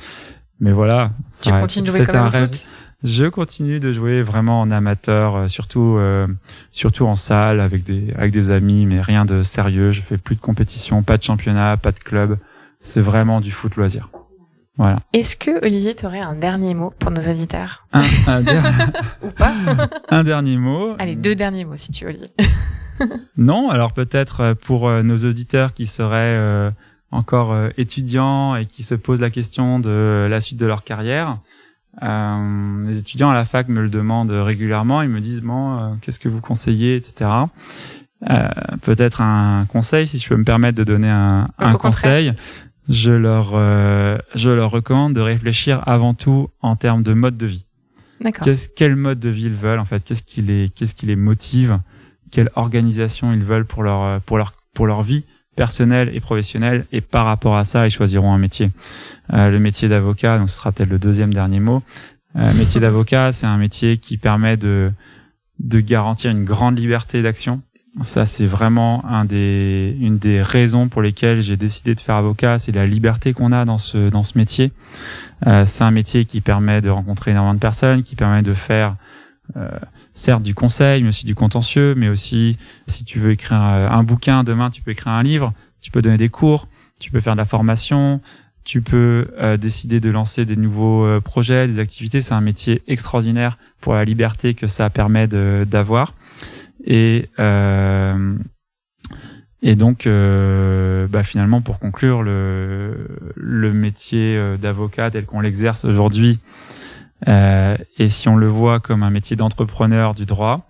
[0.61, 1.11] Mais voilà.
[1.43, 2.45] Tu continues de jouer comme un rêve.
[2.45, 2.69] foot
[3.03, 6.27] Je continue de jouer vraiment en amateur, euh, surtout euh,
[6.71, 9.91] surtout en salle avec des avec des amis, mais rien de sérieux.
[9.91, 12.39] Je fais plus de compétition, pas de championnat, pas de club.
[12.79, 14.11] C'est vraiment du foot loisir.
[14.77, 14.99] Voilà.
[15.13, 18.63] Est-ce que Olivier t'aurais un dernier mot pour nos auditeurs Un, un der-
[19.23, 19.53] ou pas
[20.09, 20.95] un dernier mot.
[20.99, 22.31] Allez, deux derniers mots si tu veux, Olivier.
[23.37, 26.71] Non, alors peut-être euh, pour euh, nos auditeurs qui seraient euh,
[27.11, 31.39] encore euh, étudiants et qui se posent la question de la suite de leur carrière.
[32.03, 35.03] Euh, les étudiants à la fac me le demandent régulièrement.
[35.03, 37.31] Ils me disent bon, euh, qu'est-ce que vous conseillez, etc.
[38.29, 38.49] Euh,
[38.83, 42.35] peut-être un conseil, si je peux me permettre de donner un, un conseil.
[42.89, 47.47] Je leur, euh, je leur recommande de réfléchir avant tout en termes de mode de
[47.47, 47.67] vie.
[48.21, 48.45] D'accord.
[48.45, 50.03] Qu'est-ce, quel mode de vie ils veulent en fait?
[50.05, 51.79] Qu'est-ce qui les, qu'est-ce qui les motive?
[52.31, 55.25] Quelle organisation ils veulent pour leur, euh, pour leur, pour leur vie
[55.57, 58.71] personnelle et professionnelle Et par rapport à ça, ils choisiront un métier.
[59.33, 61.83] Euh, le métier d'avocat, donc ce sera peut-être le deuxième dernier mot.
[62.37, 64.93] Euh, métier d'avocat, c'est un métier qui permet de,
[65.59, 67.61] de garantir une grande liberté d'action.
[68.03, 72.61] Ça, c'est vraiment un des, une des raisons pour lesquelles j'ai décidé de faire avocat.
[72.61, 74.73] C'est la liberté qu'on a dans ce, dans ce métier.
[75.49, 78.95] Euh, c'est un métier qui permet de rencontrer énormément de personnes, qui permet de faire
[79.57, 79.69] euh,
[80.13, 84.45] certes du conseil, mais aussi du contentieux, mais aussi si tu veux écrire un, bouquin
[84.45, 87.39] demain, tu peux écrire un livre, tu peux donner des cours, tu peux faire de
[87.39, 88.21] la formation,
[88.65, 92.21] tu peux euh, décider de lancer des nouveaux euh, projets, des activités.
[92.21, 96.15] C'est un métier extraordinaire pour la liberté que ça permet d'avoir.
[96.85, 98.37] Et euh,
[99.63, 105.85] et donc, euh, bah, finalement, pour conclure, le, le métier euh, d'avocat tel qu'on l'exerce
[105.85, 106.39] aujourd'hui,
[107.27, 110.67] et si on le voit comme un métier d'entrepreneur du droit,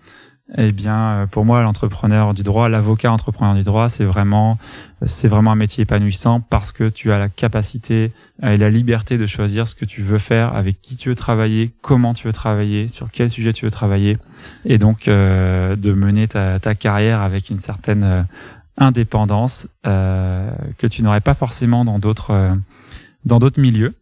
[0.58, 4.58] eh bien, euh, pour moi, l'entrepreneur du droit, l'avocat entrepreneur du droit, c'est vraiment,
[5.06, 9.16] c'est vraiment un métier épanouissant parce que tu as la capacité euh, et la liberté
[9.16, 12.32] de choisir ce que tu veux faire, avec qui tu veux travailler, comment tu veux
[12.32, 14.18] travailler, sur quel sujet tu veux travailler,
[14.64, 18.22] et donc euh, de mener ta, carrière avec une certaine euh,
[18.76, 22.54] indépendance euh, que tu n'aurais pas forcément dans d'autres euh,
[23.24, 23.94] dans d'autres milieux.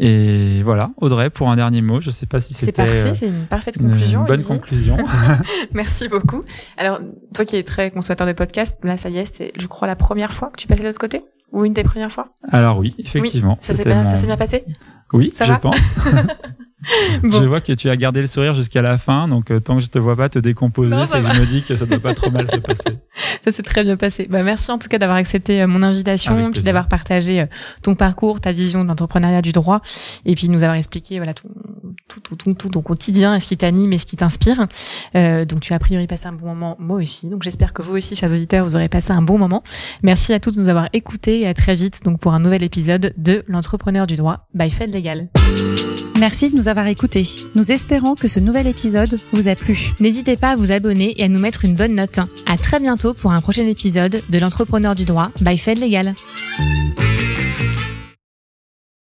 [0.00, 3.14] Et voilà, Audrey, pour un dernier mot, je sais pas si C'est c'était parfait, euh,
[3.14, 4.20] c'est une parfaite conclusion.
[4.20, 4.54] une bonne Olivier.
[4.56, 4.96] conclusion.
[5.72, 6.44] Merci beaucoup.
[6.76, 7.00] Alors,
[7.34, 9.96] toi qui es très consommateur de podcasts, là, ça y est, c'est, je crois, la
[9.96, 11.22] première fois que tu passais de l'autre côté?
[11.50, 12.28] Ou une des premières fois?
[12.50, 13.56] Alors oui, effectivement.
[13.60, 14.64] Ça s'est c'était bien, mon- passé?
[15.14, 15.58] Oui, Ça je va?
[15.58, 15.94] pense.
[16.84, 19.82] Je vois que tu as gardé le sourire jusqu'à la fin, donc euh, tant que
[19.82, 22.14] je te vois pas te décomposer, c'est que je me dis que ça doit pas
[22.14, 22.98] trop mal se passer.
[23.44, 24.26] Ça s'est très bien passé.
[24.30, 27.46] Bah, merci en tout cas d'avoir accepté euh, mon invitation, puis d'avoir partagé euh,
[27.82, 29.80] ton parcours, ta vision d'entrepreneuriat du droit,
[30.24, 31.48] et puis nous avoir expliqué voilà tout,
[32.08, 34.66] tout, tout, tout, tout ton quotidien, et ce qui t'anime et ce qui t'inspire.
[35.14, 37.28] Euh, donc tu as a priori passé un bon moment, moi aussi.
[37.28, 39.62] Donc j'espère que vous aussi, chers auditeurs, vous aurez passé un bon moment.
[40.02, 42.64] Merci à tous de nous avoir écoutés et à très vite donc pour un nouvel
[42.64, 45.28] épisode de l'entrepreneur du droit by Fed Legal.
[46.18, 47.24] Merci de nous avoir écoutés.
[47.54, 49.92] Nous espérons que ce nouvel épisode vous a plu.
[50.00, 52.18] N'hésitez pas à vous abonner et à nous mettre une bonne note.
[52.46, 56.14] À très bientôt pour un prochain épisode de l'entrepreneur du droit by Fed Legal.